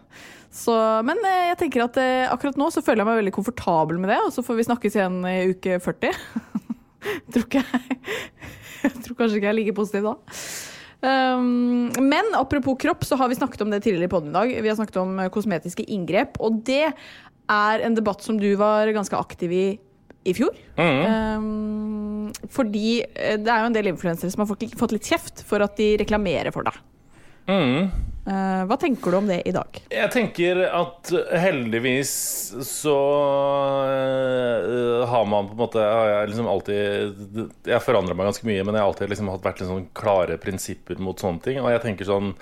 [0.56, 0.72] Så,
[1.04, 4.12] men eh, jeg tenker at eh, akkurat nå så føler jeg meg veldig komfortabel med
[4.12, 6.20] det, og så får vi snakkes igjen i uke 40.
[7.32, 7.98] tror ikke jeg
[8.86, 10.14] Jeg tror kanskje ikke jeg er like positiv da.
[11.04, 14.54] Um, men apropos kropp, så har vi snakket om det tidligere i poden i dag.
[14.62, 16.88] Vi har snakket om eh, kosmetiske inngrep, og det
[17.52, 19.66] er en debatt som du var ganske aktiv i
[20.26, 20.56] i fjor.
[20.74, 25.62] Um, fordi eh, det er jo en del influensere som har fått litt kjeft for
[25.62, 26.80] at de reklamerer for deg.
[27.46, 27.92] Mm.
[28.26, 29.76] Eh, hva tenker du om det i dag?
[29.92, 32.14] Jeg tenker at heldigvis
[32.66, 32.94] så
[33.86, 38.74] øh, har man på en måte Jeg liksom alltid Jeg forandrer meg ganske mye, men
[38.74, 41.60] jeg har alltid liksom vært liksom klare prinsipper mot sånne ting.
[41.62, 42.32] Og jeg tenker sånn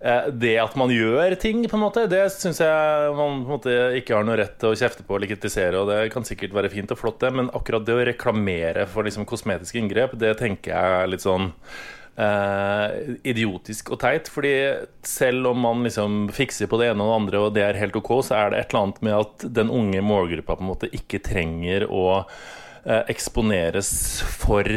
[0.00, 3.58] eh, det at man gjør ting, på en måte, det syns jeg man på en
[3.58, 5.76] måte ikke har noe rett til å kjefte på eller kritisere.
[5.76, 9.04] Og det kan sikkert være fint og flott, det, men akkurat det å reklamere for
[9.04, 11.52] liksom kosmetiske inngrep, det tenker jeg er litt sånn
[12.18, 14.30] eh, idiotisk og teit.
[14.32, 14.54] Fordi
[15.06, 17.98] selv om man liksom fikser på det ene og det andre, og det er helt
[17.98, 20.90] ok, så er det et eller annet med at den unge målgruppa på en måte
[20.94, 23.92] ikke trenger å eh, eksponeres
[24.40, 24.68] for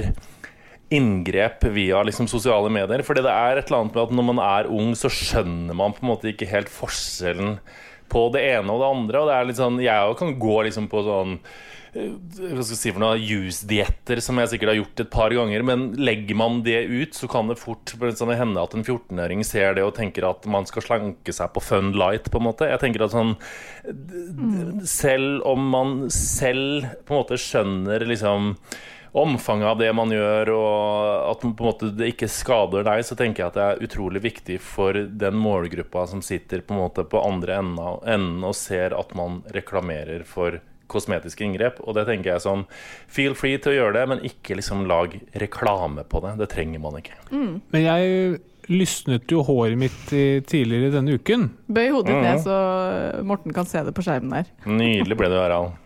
[0.91, 3.03] inngrep via liksom sosiale medier.
[3.07, 5.95] Fordi det er et eller annet med at når man er ung, så skjønner man
[5.95, 7.57] på en måte ikke helt forskjellen
[8.11, 9.21] på det ene og det andre.
[9.21, 11.37] Og det er litt sånn, Jeg òg kan gå liksom på sånn
[11.91, 15.65] hva skal jeg si for noe, juice-dietter, som jeg sikkert har gjort et par ganger.
[15.67, 19.75] Men legger man det ut, så kan det fort sånn, hende at en 14-åring ser
[19.75, 22.69] det og tenker at man skal slanke seg på fun light, på en måte.
[22.71, 23.35] Jeg tenker at sånn
[23.83, 28.55] d- Selv om man selv på en måte skjønner liksom
[29.11, 33.17] omfanget av det man gjør, og at på en måte det ikke skader deg, så
[33.19, 37.03] tenker jeg at det er utrolig viktig for den målgruppa som sitter på en måte
[37.03, 40.61] på andre enden og ser at man reklamerer for
[40.91, 41.81] kosmetiske inngrep.
[41.85, 42.65] Og det tenker jeg sånn
[43.11, 46.37] Feel free til å gjøre det, men ikke liksom lag reklame på det.
[46.43, 47.17] Det trenger man ikke.
[47.31, 51.47] Men jeg lysnet jo håret mitt i, tidligere denne uken.
[51.71, 54.51] Bøy hodet ditt ned, så Morten kan se det på skjermen der.
[54.69, 55.79] Nydelig ble det, Harald.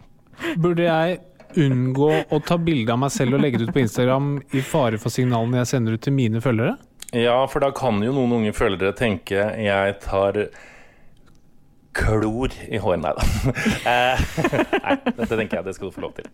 [0.62, 1.22] Burde jeg
[1.56, 4.99] unngå å ta bilde av meg selv og legge det ut på Instagram i fare
[5.01, 6.76] for signalene jeg sender ut til mine følgere?
[7.16, 10.41] Ja, for da kan jo noen unge følgere tenke jeg tar
[11.96, 13.02] klor i håret.
[13.04, 13.30] Nei da.
[13.96, 14.26] Eh,
[14.76, 16.28] Nei, dette tenker jeg det skal du få lov til.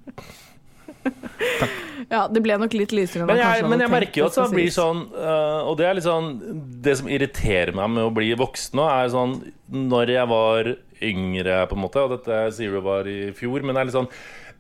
[2.11, 4.69] Ja, det ble nok litt lysere Men jeg, men jeg merker jo at det blir
[4.73, 6.27] sånn øh, Og det er litt sånn
[6.85, 9.33] Det som irriterer meg med å bli voksen nå, er sånn
[9.73, 10.69] Når jeg var
[11.01, 13.97] yngre, på en måte, og dette sier du var i fjor, men det er litt
[13.97, 14.11] sånn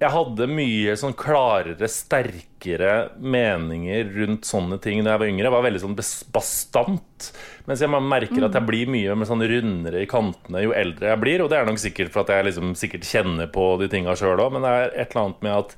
[0.01, 5.45] jeg hadde mye sånn klarere, sterkere meninger rundt sånne ting da jeg var yngre.
[5.45, 5.97] Jeg var veldig sånn
[6.33, 7.27] bastant.
[7.69, 11.21] Mens jeg merker at jeg blir mye med sånn rundere i kantene jo eldre jeg
[11.21, 11.43] blir.
[11.45, 14.39] Og det er nok sikkert for at jeg liksom sikkert kjenner på de tinga sjøl
[14.41, 15.77] òg, men det er et eller annet med at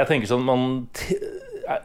[0.00, 0.66] jeg tenker sånn man
[0.96, 1.20] t-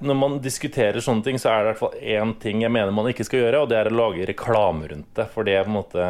[0.02, 2.94] når man diskuterer sånne ting, så er det i hvert fall én ting jeg mener
[2.96, 5.28] man ikke skal gjøre, og det er å lage reklame rundt det.
[5.34, 6.08] For det er på en måte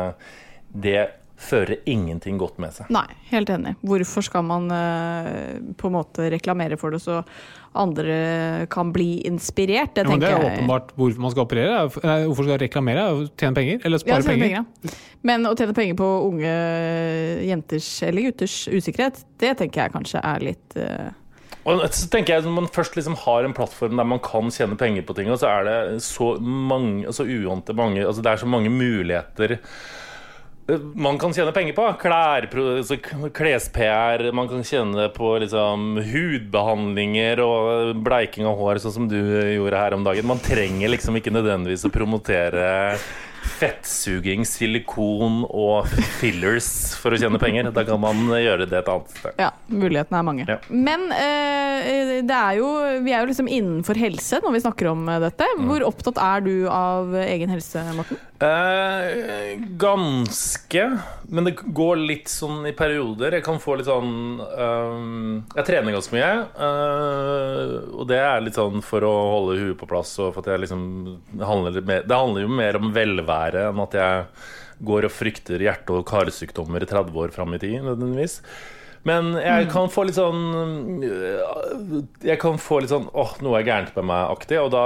[0.71, 1.01] Det
[1.37, 2.87] fører ingenting godt med seg.
[2.95, 3.73] Nei, helt enig.
[3.83, 7.21] Hvorfor skal man eh, på en måte reklamere for det så
[7.75, 9.91] andre kan bli inspirert?
[9.97, 10.53] Det Ja, men det er jeg.
[10.61, 11.73] åpenbart hvorfor man skal operere.
[11.81, 13.03] er Nei, hvorfor skal man reklamere?
[13.09, 13.81] Er Tjene penger?
[13.83, 14.63] Eller Ja, spare tjene penger?
[14.63, 15.19] penger, ja.
[15.27, 16.55] Men å tjene penger på unge
[17.49, 21.11] jenters eller gutters usikkerhet, det tenker jeg kanskje er litt eh,
[21.65, 24.77] Og så tenker jeg Når man først liksom har en plattform der man kan tjene
[24.79, 28.43] penger på ting, og så er det så mange, altså uante mange altså Det er
[28.45, 29.57] så mange muligheter
[30.95, 31.85] man kan tjene penger på.
[32.01, 32.97] Klær, altså
[33.33, 34.31] Kles-PR.
[34.33, 39.97] Man kan tjene på liksom hudbehandlinger og bleiking av hår, sånn som du gjorde her
[39.97, 40.25] om dagen.
[40.29, 42.65] Man trenger liksom ikke nødvendigvis å promotere
[43.45, 45.89] fettsuging, silikon og
[46.19, 46.67] fillers
[46.99, 47.69] for å tjene penger.
[47.75, 49.37] Da kan man gjøre det et annet sted.
[49.41, 50.47] Ja, mulighetene er mange.
[50.49, 50.57] Ja.
[50.69, 52.71] Men eh, det er jo,
[53.05, 55.47] vi er jo liksom innenfor helse når vi snakker om eh, dette.
[55.55, 55.69] Mm.
[55.69, 58.19] Hvor opptatt er du av egen helse, Morten?
[58.39, 60.97] Eh, ganske.
[61.29, 63.37] Men det går litt sånn i perioder.
[63.37, 66.33] Jeg kan få litt sånn ehm, Jeg trener ganske mye.
[66.67, 70.17] eh, og det er litt sånn for å holde huet på plass.
[70.19, 70.83] Og for at jeg liksom,
[71.31, 74.25] det, handler mer, det handler jo mer om velvære enn at jeg
[74.85, 78.41] går og frykter hjerte- og karsykdommer i 30 år fram i tid, nødvendigvis.
[79.05, 81.03] Men jeg kan få litt sånn
[82.25, 84.57] Jeg kan få litt sånn åh, noe er gærent med meg-aktig.
[84.63, 84.85] Og da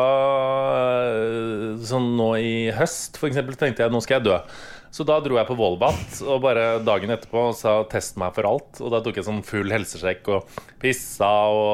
[1.13, 4.41] øh, Sånn nå i høst, for eksempel, tenkte jeg nå skal jeg dø.
[4.89, 8.82] Så da dro jeg på Volvat og bare dagen etterpå sa test meg for alt.
[8.82, 11.72] Og da tok jeg sånn full helsesjekk og pissa og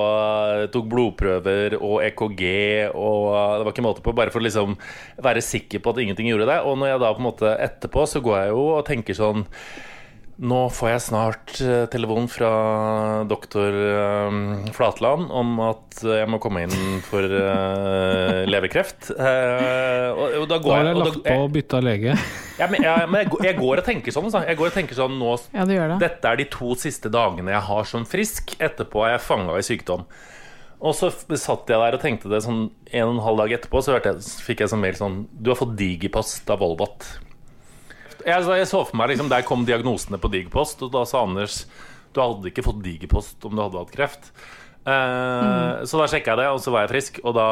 [0.60, 2.46] øh, tok blodprøver og EKG
[2.92, 4.78] og Det var ikke måte på, bare for å liksom
[5.26, 6.62] være sikker på at ingenting gjorde det.
[6.68, 9.48] Og når jeg da på en måte etterpå, så går jeg jo og tenker sånn
[10.38, 12.50] nå får jeg snart eh, telefon fra
[13.30, 14.40] doktor eh,
[14.76, 19.12] Flatland om at jeg må komme inn for eh, leverkreft.
[19.16, 21.80] Eh, og, og da Da går har jeg, jeg og lagt da, på å bytte
[21.80, 22.18] av lege.
[22.62, 24.28] ja, men, jeg, men jeg, går- jeg går og tenker sånn.
[24.30, 24.44] altså.
[24.50, 26.00] Jeg går og tenker sånn nå, Ja, det gjør det.
[26.04, 28.56] Dette er de to siste dagene jeg har som frisk.
[28.60, 30.04] Etterpå er jeg fanga i sykdom.
[30.86, 31.08] Og så
[31.40, 34.20] satt jeg der og tenkte det sånn en og en halv dag etterpå, så jeg,
[34.44, 37.08] fikk jeg sånn mail sånn Du har fått digipost av Volvat.
[38.26, 41.22] Jeg, så- jeg så for meg liksom, Der kom diagnosene på digipost, og da sa
[41.24, 41.66] Anders
[42.16, 44.30] du hadde ikke fått digipost om du hadde hatt kreft.
[44.88, 47.20] Eh, Så da sjekka jeg det, og så var jeg frisk.
[47.26, 47.48] Og da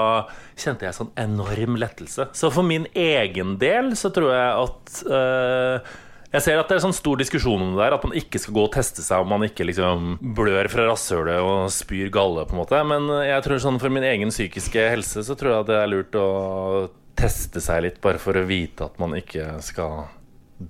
[0.56, 2.30] kjente jeg sånn enorm lettelse.
[2.34, 5.94] Så for min egen del så tror jeg at uh,
[6.34, 8.56] jeg ser at det er sånn stor diskusjon om det der, at man ikke skal
[8.56, 12.56] gå og teste seg om man ikke liksom blør fra rasshølet og spyr galle, på
[12.56, 12.80] en måte.
[12.88, 15.92] Men jeg tror sånn for min egen psykiske helse så tror jeg at det er
[15.92, 20.08] lurt å teste seg litt, bare for å vite at man ikke skal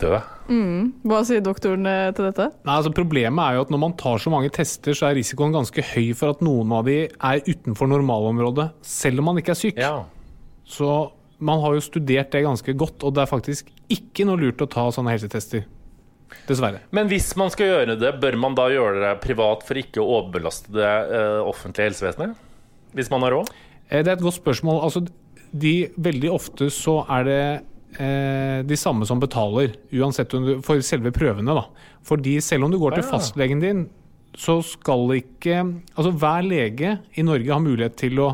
[0.01, 0.19] dø.
[1.07, 2.49] Hva sier doktoren eh, til dette?
[2.65, 5.53] Nei, altså Problemet er jo at når man tar så mange tester, så er risikoen
[5.55, 9.59] ganske høy for at noen av de er utenfor normalområdet, selv om man ikke er
[9.61, 9.79] syk.
[9.81, 9.95] Ja.
[10.65, 10.89] Så
[11.43, 14.69] man har jo studert det ganske godt, og det er faktisk ikke noe lurt å
[14.71, 15.65] ta sånne helsetester.
[16.47, 16.79] Dessverre.
[16.95, 20.07] Men hvis man skal gjøre det, bør man da gjøre det privat for ikke å
[20.19, 22.39] overbelaste det eh, offentlige helsevesenet?
[22.97, 23.51] Hvis man har råd?
[23.89, 24.81] Eh, Det er et godt spørsmål.
[24.87, 25.03] Altså,
[25.53, 27.41] de, veldig ofte så er det
[27.97, 31.53] de samme som betaler, uansett om du, for selve prøvene.
[31.53, 31.67] Da.
[32.07, 33.85] Fordi selv om du går til fastlegen din,
[34.33, 35.59] så skal ikke
[35.93, 38.31] Altså hver lege i Norge har mulighet til å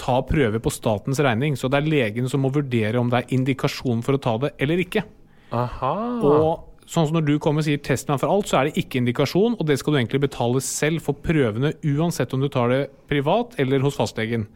[0.00, 1.56] ta prøver på statens regning.
[1.58, 4.54] Så det er legen som må vurdere om det er indikasjon for å ta det
[4.62, 5.04] eller ikke.
[5.52, 5.94] Aha.
[6.24, 8.78] Og sånn som når du kommer og sier 'test meg for alt', så er det
[8.82, 12.68] ikke indikasjon, og det skal du egentlig betale selv for prøvene, uansett om du tar
[12.68, 14.46] det privat eller hos fastlegen.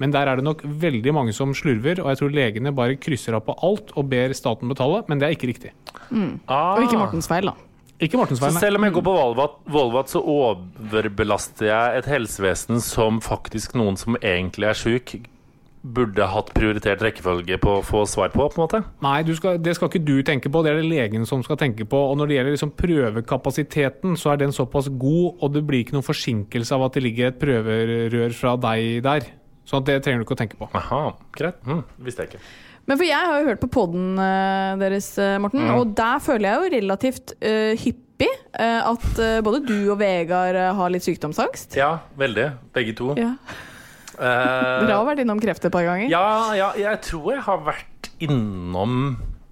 [0.00, 3.36] Men der er det nok veldig mange som slurver, og jeg tror legene bare krysser
[3.38, 5.74] av på alt og ber staten betale, men det er ikke riktig.
[6.48, 6.78] Ah.
[6.78, 7.56] Og ikke Mortens feil, da.
[8.02, 12.08] Ikke Mortens feil, så selv om jeg går på Volvat, Volvat, så overbelaster jeg et
[12.10, 15.14] helsevesen som faktisk noen som egentlig er sjuk,
[15.82, 18.80] burde hatt prioritert rekkefølge på å få svar på, på en måte.
[19.02, 21.58] Nei, du skal, det skal ikke du tenke på, det er det legen som skal
[21.58, 21.98] tenke på.
[22.12, 25.96] Og når det gjelder liksom prøvekapasiteten, så er den såpass god, og det blir ikke
[25.96, 29.26] noen forsinkelse av at det ligger et prøverør fra deg der.
[29.68, 30.68] Så det trenger du ikke å tenke på.
[30.74, 31.02] Aha,
[31.38, 31.60] greit.
[31.66, 32.44] Mm, visste jeg ikke.
[32.90, 34.16] Men for jeg har jo hørt på poden
[34.80, 39.60] deres, Morten, Morten, og der føler jeg jo relativt uh, hyppig uh, at uh, både
[39.68, 41.76] du og Vegard eh, har litt sykdomsangst.
[41.78, 42.48] Ja, veldig.
[42.74, 43.12] Begge to.
[43.18, 43.36] Ja.
[44.12, 46.10] Eh, Dere har vært innom kreft et par ganger.
[46.12, 46.26] ja,
[46.58, 48.98] ja, jeg tror jeg har vært innom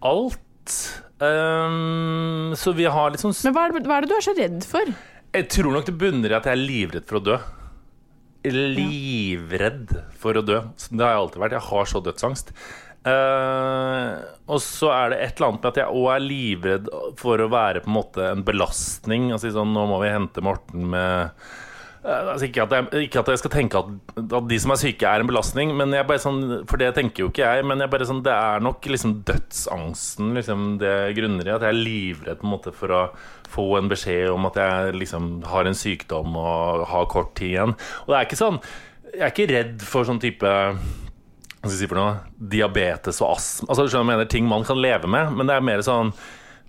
[0.07, 0.77] alt.
[1.21, 4.35] Um, så vi har liksom Men hva er, det, hva er det du er så
[4.37, 4.93] redd for?
[5.37, 7.39] Jeg tror nok det bunner i at jeg er livredd for å dø.
[8.45, 10.63] Livredd for å dø.
[10.89, 11.57] Det har jeg alltid vært.
[11.59, 12.55] Jeg har så dødsangst.
[13.01, 14.21] Uh,
[14.53, 17.49] og så er det et eller annet med at jeg òg er livredd for å
[17.49, 19.31] være på en måte en belastning.
[19.33, 21.45] Altså sånn, Nå må vi hente Morten med
[22.01, 23.89] Altså ikke, at jeg, ikke at jeg skal tenke at,
[24.23, 26.39] at de som er syke, er en belastning, men jeg bare sånn,
[26.71, 27.67] for det tenker jo ikke jeg.
[27.69, 31.53] Men jeg bare sånn, det er nok liksom dødsangsten liksom, det grunner i.
[31.53, 33.03] At jeg er livredd på en måte for å
[33.51, 37.77] få en beskjed om at jeg liksom har en sykdom og har kort tid igjen.
[38.07, 38.61] Og det er ikke sånn
[39.11, 40.57] Jeg er ikke redd for sånn type
[41.61, 42.13] hva skal jeg si for noe?
[42.53, 43.67] Diabetes og astma.
[43.69, 45.35] Altså, skjønner du hva jeg mener, ting man kan leve med.
[45.37, 46.15] Men det er mer sånn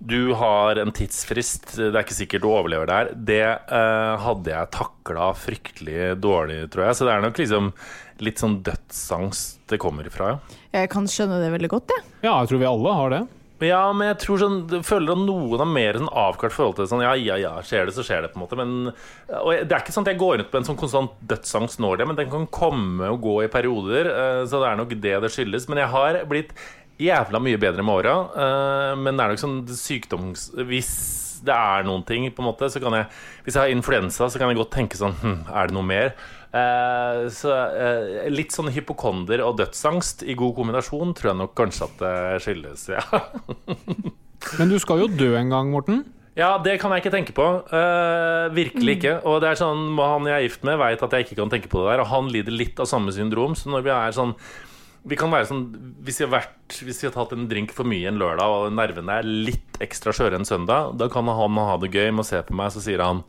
[0.04, 3.10] du har en tidsfrist, det er ikke sikkert du overlever der.
[3.14, 6.96] Det eh, hadde jeg takla fryktelig dårlig, tror jeg.
[6.98, 7.68] Så det er nok liksom
[8.22, 10.58] litt sånn dødsangst det kommer ifra, ja.
[10.82, 12.04] Jeg kan skjønne det veldig godt, jeg.
[12.26, 13.22] Ja, jeg tror vi alle har det.
[13.62, 16.82] Ja, men jeg tror sånn jeg føler at noen har mer sånn avklart forhold til
[16.82, 16.90] det.
[16.90, 18.58] Sånn, ja, ja, ja, skjer det, så skjer det, på en måte.
[18.58, 18.72] Men
[19.38, 21.78] og jeg- det er ikke sånn at jeg går rundt på en sånn konstant dødsangst
[21.78, 24.10] nå, det, men den kan komme og gå i perioder.
[24.10, 25.68] eh, Så det er nok det det skyldes.
[25.70, 26.50] Men jeg har blitt
[27.00, 28.14] jævla mye bedre med åra.
[28.36, 30.50] eh, Men det er nok sånn sykdoms...
[30.68, 30.92] Hvis
[31.42, 33.08] det er noen ting, på en måte, så kan jeg
[33.44, 36.12] Hvis jeg har influensa, så kan jeg godt tenke sånn hm, Er det noe mer?
[36.52, 41.88] Eh, så eh, litt sånn hypokonder og dødsangst i god kombinasjon tror jeg nok kanskje
[41.88, 43.02] at det skyldes, ja.
[44.58, 46.02] Men du skal jo dø en gang, Morten.
[46.36, 47.44] Ja, det kan jeg ikke tenke på.
[47.72, 49.14] Eh, virkelig ikke.
[49.28, 51.68] Og det er sånn, Han jeg er gift med, vet at jeg ikke kan tenke
[51.72, 52.04] på det der.
[52.04, 53.56] Og han lider litt av samme syndrom.
[53.58, 54.32] Så når vi er sånn
[55.08, 55.64] Vi kan være sånn
[56.06, 58.76] Hvis vi har, vært, hvis vi har tatt en drink for mye en lørdag, og
[58.76, 62.28] nervene er litt ekstra skjøre en søndag, da kan han ha det gøy med å
[62.28, 63.24] se på meg, så sier han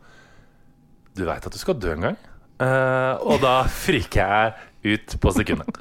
[1.14, 2.22] Du veit at du skal dø en gang?
[2.62, 4.54] Uh, og da friker jeg
[4.84, 5.78] ut på sekundet.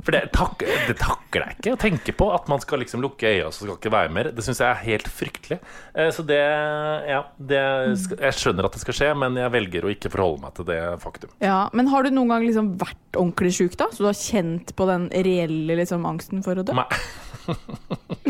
[0.00, 2.28] For det, tak, det takler jeg ikke å tenke på.
[2.32, 4.30] At man skal liksom lukke øya og så skal ikke være mer.
[4.34, 5.60] Det syns jeg er helt fryktelig.
[5.94, 9.92] Eh, Så det Ja, det jeg skjønner at det skal skje, men jeg velger å
[9.92, 11.32] ikke forholde meg til det faktum.
[11.44, 13.90] Ja, Men har du noen gang liksom vært ordentlig sjuk, da?
[13.92, 16.76] Så du har kjent på den reelle liksom, angsten for å dø?
[16.76, 16.88] Nei,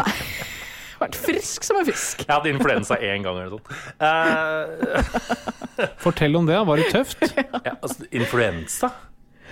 [0.00, 0.14] Nei
[1.00, 2.26] Vært frisk som en fisk.
[2.26, 3.70] Jeg hadde influensa én gang eller noe sånt.
[4.04, 6.58] Uh, Fortell om det.
[6.68, 7.22] Var det tøft?
[7.64, 8.90] ja, altså, influensa?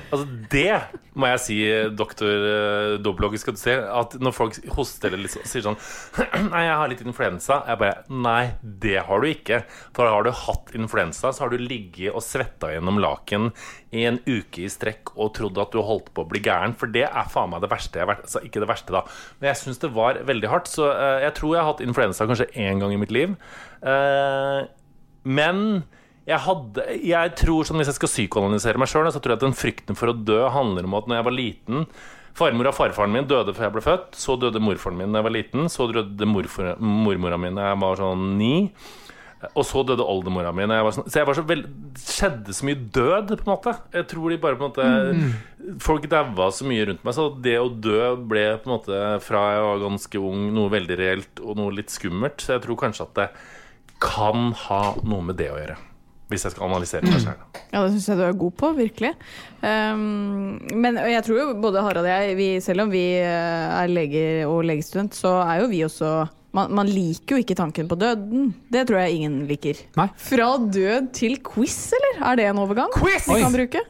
[0.08, 0.72] Altså, det
[1.18, 1.56] må jeg si,
[1.98, 3.74] doktor uh, Doblog, skal du se.
[3.74, 5.78] At når folk hoster eller liksom, sier sånn
[6.52, 7.60] Nei, jeg har litt influensa.
[7.68, 9.62] Jeg bare Nei, det har du ikke.
[9.96, 13.50] For har du hatt influensa, så har du ligget og svetta gjennom laken
[13.94, 16.76] i en uke i strekk og trodd at du holdt på å bli gæren.
[16.78, 18.26] For det er faen meg det verste jeg har vært.
[18.28, 19.04] Altså, ikke det verste, da.
[19.38, 20.72] Men jeg syns det var veldig hardt.
[20.72, 23.36] Så eh, jeg tror jeg har hatt influensa kanskje én gang i mitt liv.
[23.82, 24.60] Eh,
[25.28, 25.64] men
[26.28, 29.46] jeg, hadde, jeg tror sånn Hvis jeg skal psykoanalysere meg sjøl, så tror jeg at
[29.46, 31.90] den frykten for å dø handler om at når jeg var liten
[32.38, 34.14] Farmor og farfaren min døde før jeg ble født.
[34.14, 35.68] Så døde morfaren min da jeg var liten.
[35.72, 38.52] Så døde morfor, mormora mi da jeg var sånn ni.
[39.54, 40.66] Og så døde oldemora mi.
[40.94, 41.66] sånn, så så veld,
[41.98, 43.74] skjedde så mye død, på en måte.
[43.94, 47.58] Jeg tror de bare på en måte Folk daua så mye rundt meg, så det
[47.60, 51.58] å dø ble på en måte fra jeg var ganske ung, noe veldig reelt og
[51.58, 52.40] noe litt skummelt.
[52.42, 53.28] Så jeg tror kanskje at det
[54.02, 55.78] kan ha noe med det å gjøre.
[56.28, 57.44] Hvis jeg skal analysere meg selv.
[57.72, 59.14] Ja, det syns jeg du er god på, virkelig.
[59.62, 63.88] Um, men jeg tror jo både Harald og jeg, vi, selv om vi eh, er
[63.88, 66.10] leger og legestudent, så er jo vi også
[66.56, 68.50] man, man liker jo ikke tanken på døden.
[68.72, 69.80] Det tror jeg ingen liker.
[69.98, 70.08] Nei.
[70.20, 72.20] Fra død til quiz, eller?
[72.30, 72.92] Er det en overgang?
[72.96, 73.28] Quiz!
[73.28, 73.84] Vi kan bruke?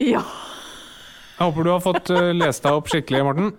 [0.00, 0.24] Ja.
[1.34, 3.52] Jeg håper du har fått eh, lest deg opp skikkelig, Morten.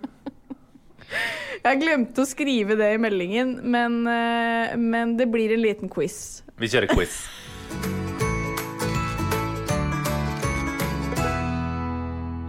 [1.66, 6.44] Jeg glemte å skrive det i meldingen, men, eh, men det blir en liten quiz.
[6.60, 7.20] Vi kjører quiz.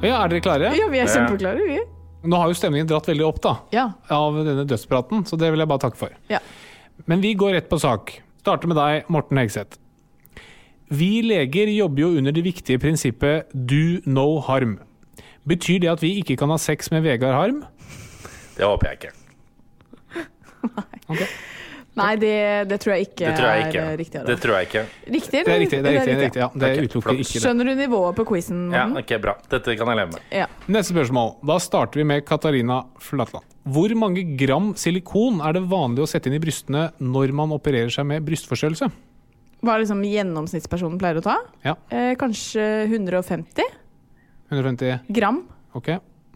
[0.06, 0.70] Ja, Er dere klare?
[0.78, 1.80] Ja, vi er kjempeklare, vi.
[2.28, 3.88] Nå har jo stemningen dratt veldig opp da, Ja.
[4.10, 6.10] av denne dødspraten, så det vil jeg bare takke for.
[6.30, 6.40] ja.
[7.06, 8.22] Men vi går rett på sak.
[8.40, 9.78] Starter med deg, Morten Hegseth.
[10.90, 14.80] Vi leger jobber jo under det viktige prinsippet do no harm.
[15.48, 17.66] Betyr det at vi ikke kan ha sex med Vegard Harm?
[18.58, 19.14] Det håper jeg ikke.
[21.10, 21.28] Nei,
[22.22, 22.32] det,
[22.70, 23.84] det tror jeg ikke Det tror jeg er ikke.
[23.84, 24.22] eh, riktig.
[24.28, 24.84] Det tror jeg ikke.
[25.16, 25.80] Riktig, Det er riktig.
[25.84, 26.50] det er riktig, det er riktig ja.
[26.54, 27.22] Det okay, utelukker flott.
[27.24, 27.42] ikke det.
[27.44, 28.62] Skjønner du nivået på quizen?
[28.76, 29.34] Ja, ok, bra.
[29.50, 30.22] Dette kan jeg leve med.
[30.32, 30.46] Ja.
[30.68, 31.34] Neste spørsmål.
[31.52, 33.46] Da starter vi med Katarina Flatland.
[33.68, 37.90] Hvor mange gram silikon er det vanlig å sette inn i brystene når man opererer
[37.92, 38.92] seg med brystforstørrelse?
[39.66, 41.40] Hva er liksom gjennomsnittspersonen pleier å ta?
[41.66, 41.74] Ja.
[41.90, 43.66] Eh, kanskje 150
[44.52, 45.42] 150 gram?
[45.76, 45.90] Ok.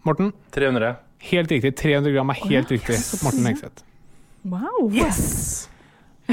[0.04, 0.32] Morten?
[0.50, 0.96] 300.
[1.30, 1.76] Helt riktig.
[1.78, 2.98] 300 gram er helt riktig.
[3.22, 3.84] Morten Hegseth.
[4.44, 4.90] Wow!
[4.90, 5.68] Yes!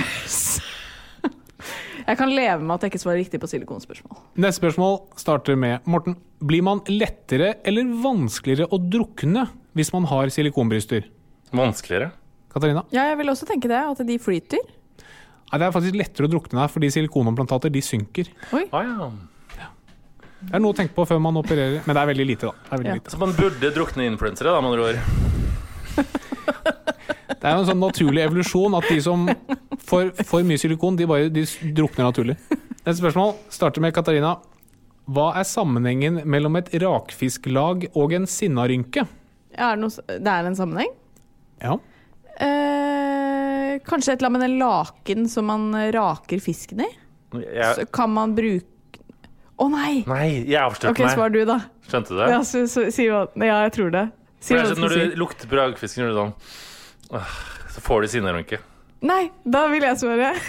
[2.09, 4.17] jeg kan leve med at jeg ikke svarer riktig på silikonspørsmål.
[4.41, 6.15] Neste spørsmål starter med Morten.
[6.41, 9.47] Blir man lettere eller vanskeligere å drukne
[9.77, 11.01] hvis man har silikonbryster?
[11.55, 12.11] Vanskeligere.
[12.49, 12.81] Katarina?
[12.93, 14.63] Ja, jeg vil også tenke det, at de flyter.
[15.49, 18.25] Nei, det er faktisk lettere å drukne der, fordi silikonomplantater de synker.
[18.53, 18.55] Å
[18.85, 19.09] ja.
[20.39, 22.45] Det er noe å tenke på før man opererer, men det er veldig lite.
[22.49, 22.53] da.
[22.55, 22.93] Det er, veldig Ja.
[23.01, 23.11] lite.
[23.11, 24.97] Så man burde drukne influensere, da, med andre ord.
[27.39, 29.27] Det er jo en sånn naturlig evolusjon at de som
[29.89, 32.35] får for mye silikon, de bare de drukner naturlig.
[32.83, 34.35] Et spørsmål starter med Katarina.
[35.09, 39.05] Hva er sammenhengen mellom et rakfisklag og en sinnarynke?
[39.55, 40.91] Er det, noe, det er en sammenheng?
[41.63, 41.79] Ja.
[42.39, 46.89] Eh, kanskje et eller annet med den laken som man raker fisken i?
[47.31, 48.65] Så kan man bruke
[49.59, 50.05] Å nei!
[50.07, 51.59] nei, jeg avslørte Ok, svar du, da.
[51.89, 52.29] Skjønte du det?
[52.31, 53.25] Ja, så, så, si Ja,
[53.65, 54.05] jeg tror det.
[54.39, 55.03] Si du sånn, når si.
[55.11, 56.35] du lukter på rakfisken, gjør du sånn
[57.09, 58.59] Så får du sinnerunke.
[59.05, 60.33] Nei, da vil jeg svare.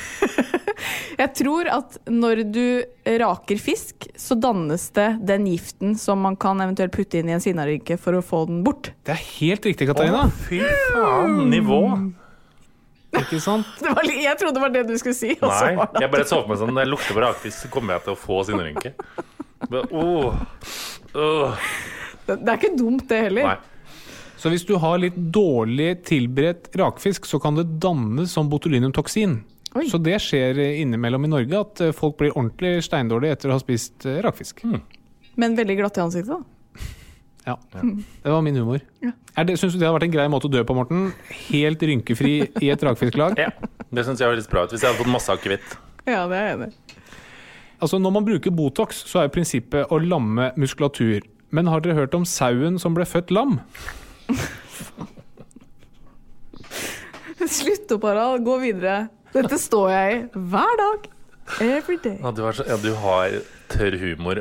[1.20, 2.64] Jeg tror at når du
[3.20, 7.42] raker fisk, så dannes det den giften som man kan eventuelt putte inn i en
[7.44, 8.92] sinnarynke for å få den bort.
[9.04, 10.24] Det er helt riktig, Katarina.
[10.24, 11.80] Å, fy faen, nivå.
[13.20, 13.68] Ikke sant?
[13.82, 15.34] Det var, jeg trodde det var det du skulle si.
[15.36, 17.24] Og så Nei, var det jeg bare så for meg sånn Når jeg lukter på
[17.26, 18.94] rakfisk, så kommer jeg til å få sinnarynke.
[19.90, 20.32] Oh,
[22.24, 23.50] det, det er ikke dumt, det heller.
[23.50, 23.69] Nei.
[24.40, 29.42] Så hvis du har litt dårlig tilberedt rakfisk, så kan det dannes som botulinumtoksin.
[29.76, 29.84] Oi.
[29.90, 33.62] Så det skjer innimellom i Norge, at eh, folk blir ordentlig steindårlige etter å ha
[33.62, 34.64] spist rakfisk.
[34.64, 34.96] rakfisk.
[35.40, 36.40] Men veldig glatt i ansiktet, da.
[37.46, 37.54] Ja.
[37.72, 38.82] Det var min humor.
[39.00, 39.12] Ja.
[39.44, 41.06] det, Syns du det hadde vært en grei måte å dø på, Morten?
[41.48, 43.38] Helt rynkefri i et rakfisklag?
[43.46, 43.52] Ja,
[43.90, 44.74] det syns jeg høres bra ut.
[44.74, 45.76] Hvis jeg hadde fått masse akevitt.
[46.04, 46.98] Ja, det er jeg enig i.
[47.80, 51.24] Altså, når man bruker Botox, så er prinsippet å lamme muskulatur.
[51.50, 53.56] Men har dere hørt om sauen som ble født lam?
[57.50, 58.44] Slutt opp, Harald.
[58.46, 59.08] Gå videre.
[59.34, 61.08] Dette står jeg i hver dag.
[61.64, 62.16] Every day.
[62.22, 63.38] Ja, du, har så, ja, du har
[63.72, 64.40] tørr humor.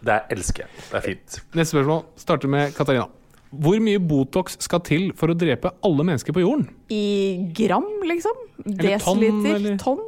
[0.00, 0.70] Det er- elsker jeg.
[0.90, 1.40] Det er fint.
[1.54, 3.08] Neste spørsmål starter med Katarina.
[3.50, 6.68] Hvor mye Botox skal til for å drepe alle mennesker på jorden?
[6.88, 8.32] I gram, liksom?
[8.62, 9.76] Tonn, Desiliter?
[9.82, 10.00] Tonn?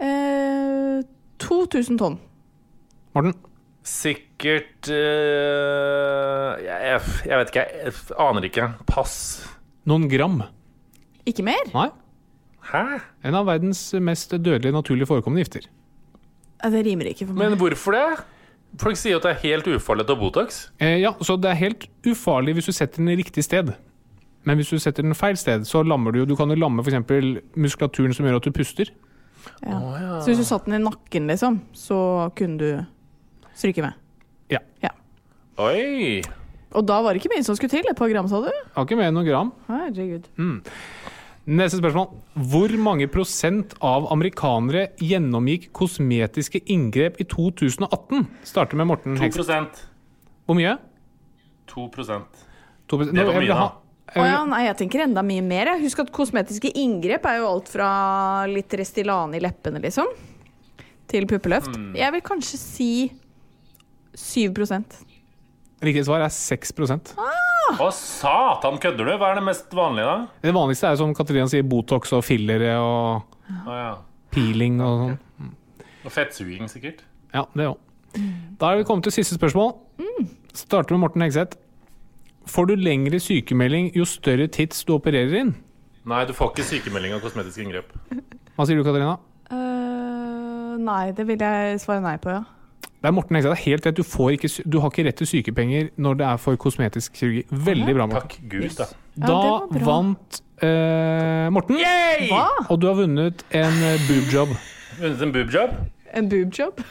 [0.00, 1.02] Eh,
[1.38, 2.18] 2000 tonn.
[3.14, 3.34] Morten?
[3.82, 4.90] Sikkert øh,
[6.64, 7.64] jeg, jeg, jeg vet ikke.
[7.66, 8.68] Jeg, jeg aner ikke.
[8.88, 9.14] Pass.
[9.88, 10.42] Noen gram?
[11.28, 11.64] Ikke mer?
[11.74, 11.88] Nei.
[12.70, 12.84] Hæ?
[13.26, 15.68] En av verdens mest dødelige naturlig forekommende gifter.
[16.60, 17.50] Det rimer ikke for meg.
[17.50, 18.06] Men hvorfor det?
[18.80, 20.60] Folk sier jo at det er helt ufarlig å ta Botox.
[20.78, 23.72] Eh, ja, så det er helt ufarlig hvis du setter den i riktig sted.
[24.46, 26.84] Men hvis du setter den feil sted, så lammer du jo Du kan jo lamme
[26.84, 27.00] f.eks.
[27.56, 28.92] muskulaturen som gjør at du puster.
[29.64, 29.80] Ja.
[30.20, 33.98] Så hvis du satt den i nakken, liksom, så kunne du stryke med?
[34.50, 34.60] Ja.
[34.84, 34.92] ja.
[35.60, 36.20] Oi!
[36.70, 37.86] Og da var det ikke mye som skulle til?
[37.90, 38.50] Et par gram, sa du?
[38.76, 39.50] Har ikke mer enn noen gram.
[39.70, 40.28] Herregud.
[41.50, 42.12] Neste spørsmål.
[42.52, 48.26] Hvor mange prosent av amerikanere gjennomgikk kosmetiske inngrep i 2018?
[48.46, 49.82] Starter med Morten 2 Heks.
[50.46, 50.76] Hvor mye?
[51.70, 52.46] 2 To prosent.
[52.90, 53.68] Det Nå, var mye, da.
[54.18, 55.68] Oh, ja, nei, jeg tenker enda mye mer.
[55.74, 55.84] jeg.
[55.84, 57.90] Husk at kosmetiske inngrep er jo alt fra
[58.50, 60.10] litt Restylane i leppene, liksom,
[61.10, 61.70] til puppeløft.
[61.78, 61.92] Mm.
[61.98, 62.90] Jeg vil kanskje si
[64.18, 64.50] 7
[65.80, 66.74] Riktig svar er 6
[67.70, 69.12] Å, satan, kødder du?
[69.20, 70.40] Hva er det mest vanlige, da?
[70.42, 73.22] Det vanligste er som Katarina sier, Botox og fillere og
[73.62, 73.92] ah, ja.
[74.34, 75.52] peeling og sånn.
[76.00, 77.04] Og fettsuging, sikkert.
[77.30, 77.78] Ja, det òg.
[78.58, 79.76] Da er vi kommet til siste spørsmål.
[80.56, 81.58] Starter med Morten Hegseth.
[82.50, 85.52] Får du lengre sykemelding jo større tits du opererer inn?
[86.10, 87.92] Nei, du får ikke sykemelding av kosmetiske inngrep.
[88.56, 89.18] Hva sier du, Katarina?
[89.52, 92.42] Uh, nei, det vil jeg svare nei på, ja.
[93.00, 93.54] Det er Morten Hegseth.
[93.54, 93.96] Det er helt rett.
[93.96, 97.44] Du, får ikke, du har ikke rett til sykepenger når det er for kosmetisk kirurgi.
[97.50, 98.28] Veldig bra, Morten.
[98.28, 98.88] Takk Gud, da.
[99.16, 99.38] Ja, Da
[99.72, 101.80] det vant eh, Morten.
[102.68, 104.52] Og du har vunnet en eh, boobjob.
[105.00, 105.78] Vunnet en boobjob?
[106.20, 106.84] En boobjob?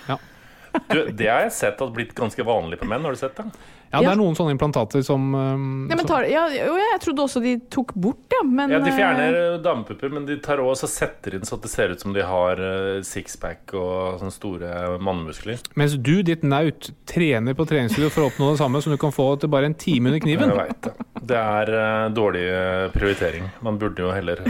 [0.89, 3.05] Du, det har jeg sett at blitt ganske vanlig på menn.
[3.05, 3.45] Har du sett det?
[3.89, 4.11] Ja, det Ja.
[4.11, 7.55] er noen sånne implantater som um, ja, men tar, ja, jo, jeg trodde også de
[7.73, 8.43] tok bort, ja.
[8.45, 11.89] Men Ja, De fjerner damepupper, men de tar også og setter inn så det ser
[11.95, 15.57] ut som de har eh, sixpack og sånne store mannemuskler.
[15.79, 19.15] Mens du, ditt naut, trener på treningsstudio for å oppnå det samme som du kan
[19.15, 20.53] få til bare en time under kniven.
[20.53, 21.09] Jeg vet det.
[21.33, 23.49] Det er uh, dårlig eh, prioritering.
[23.65, 24.45] Man burde jo heller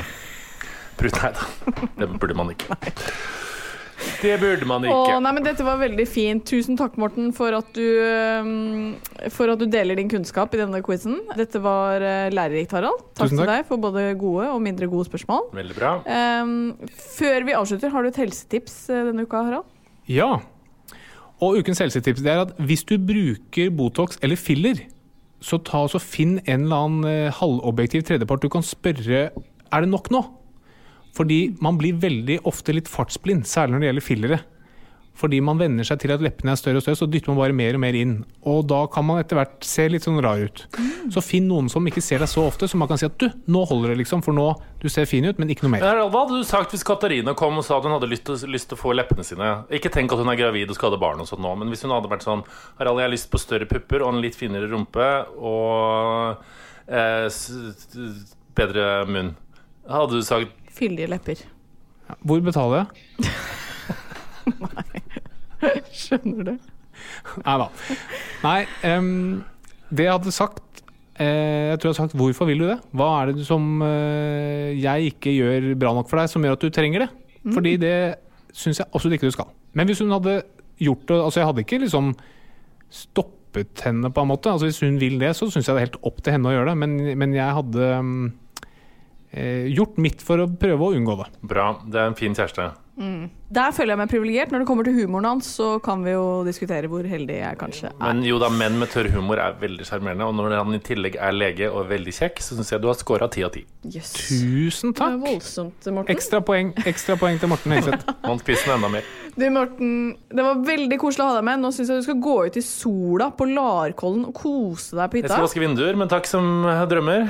[0.99, 1.45] Nei da,
[1.95, 2.75] det burde man ikke.
[4.19, 5.15] Det burde man ikke.
[5.15, 6.43] Åh, nei, men Dette var veldig fint.
[6.49, 7.87] Tusen takk, Morten, for at du,
[9.31, 11.21] for at du deler din kunnskap i denne quizen.
[11.39, 13.01] Dette var øh, lærerikt, Harald.
[13.13, 15.49] Takk Tusen til deg for både gode og mindre gode spørsmål.
[15.55, 15.95] Veldig bra.
[16.43, 16.75] Um,
[17.15, 19.67] før vi avslutter, har du et helsetips øh, denne uka, Harald?
[20.09, 20.33] Ja.
[21.39, 24.83] Og ukens helsetips det er at hvis du bruker Botox eller filler,
[25.39, 29.29] så ta og finn en eller annen eh, halvobjektiv tredjepart du kan spørre
[29.69, 30.21] er det nok nå.
[31.17, 34.41] Fordi man blir veldig ofte litt fartsblind, særlig når det gjelder fillere.
[35.19, 37.55] Fordi man venner seg til at leppene er større og større, så dytter man bare
[37.55, 38.13] mer og mer inn.
[38.47, 40.61] Og da kan man etter hvert se litt sånn rar ut.
[41.11, 43.25] Så finn noen som ikke ser deg så ofte, så man kan si at du,
[43.51, 44.47] nå holder det liksom, for nå
[44.79, 45.83] du ser fin ut, men ikke noe mer.
[45.83, 48.71] Hva hadde du sagt hvis Katarina kom og sa at hun hadde lyst til, lyst
[48.71, 49.51] til å få leppene sine?
[49.75, 51.83] Ikke tenk at hun er gravid og skal ha barn, og sånn nå, men hvis
[51.83, 52.45] hun hadde vært sånn
[52.79, 56.47] Harald, jeg har lyst på større pupper og en litt finere rumpe og
[56.87, 57.27] eh,
[58.55, 59.35] bedre munn.
[59.89, 61.43] Hadde du sagt Fyldige lepper.
[62.25, 63.33] Hvor betaler jeg?
[64.59, 65.01] Nei,
[65.99, 66.55] Skjønner du?
[67.43, 67.67] Nei da.
[68.43, 68.59] Nei,
[68.95, 69.41] um,
[69.89, 70.81] det jeg hadde sagt
[71.19, 72.81] eh, Jeg tror jeg hadde sagt 'hvorfor vil du det'?
[72.93, 76.65] Hva er det som eh, jeg ikke gjør bra nok for deg, som gjør at
[76.65, 77.09] du trenger det?
[77.53, 77.95] Fordi det
[78.53, 79.49] syns jeg absolutt ikke du skal.
[79.73, 80.41] Men hvis hun hadde
[80.79, 82.13] gjort det Altså, jeg hadde ikke liksom
[82.89, 84.51] stoppet henne, på en måte.
[84.51, 86.53] Altså Hvis hun vil det, så syns jeg det er helt opp til henne å
[86.53, 86.77] gjøre det.
[86.77, 88.31] Men, men jeg hadde mm,
[89.31, 91.27] gjort mitt for å prøve å unngå det.
[91.45, 91.71] Bra.
[91.85, 92.71] Det er en fin kjæreste.
[92.99, 94.51] Der føler jeg meg privilegert.
[94.51, 97.87] Når det kommer til humoren hans, så kan vi jo diskutere hvor heldig jeg kanskje
[97.93, 97.95] er.
[98.01, 100.27] Men jo da, menn med tørr humor er veldig sjarmerende.
[100.27, 102.97] Og når han i tillegg er lege og veldig kjekk, så syns jeg du har
[102.99, 103.63] scora ti av ti.
[103.87, 104.11] Yes.
[104.17, 105.21] Tusen Det er takk!
[105.23, 106.11] voldsomt, Morten.
[106.17, 108.03] Ekstra poeng, ekstra poeng til Morten Hegseth.
[108.27, 109.07] Man spiser den enda mer.
[109.39, 109.95] Du, Morten,
[110.35, 111.63] det var veldig koselig å ha deg med.
[111.63, 115.21] Nå syns jeg du skal gå ut i sola på Larkollen og kose deg på
[115.21, 115.31] hytta.
[115.31, 117.29] Jeg skal vaske vinduer, men takk som drømmer.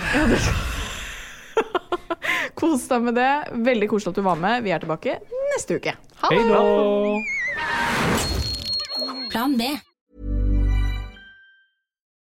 [2.59, 3.33] Kos deg med det.
[3.65, 4.63] Veldig koselig at du var med.
[4.65, 5.19] Vi er tilbake
[5.53, 5.95] neste uke.
[6.21, 6.47] Ha det!
[6.49, 6.59] da!
[9.29, 9.79] Plan B.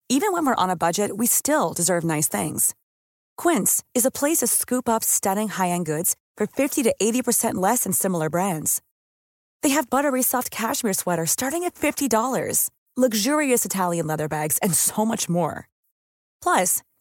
[0.09, 2.75] Even when we're on a budget, we still deserve nice things.
[3.35, 7.83] Quince is a place to scoop up stunning high-end goods for 50 to 80% less
[7.83, 8.81] than similar brands.
[9.63, 15.03] They have buttery soft cashmere sweaters starting at $50, luxurious Italian leather bags, and so
[15.03, 15.67] much more.
[16.43, 16.83] Plus,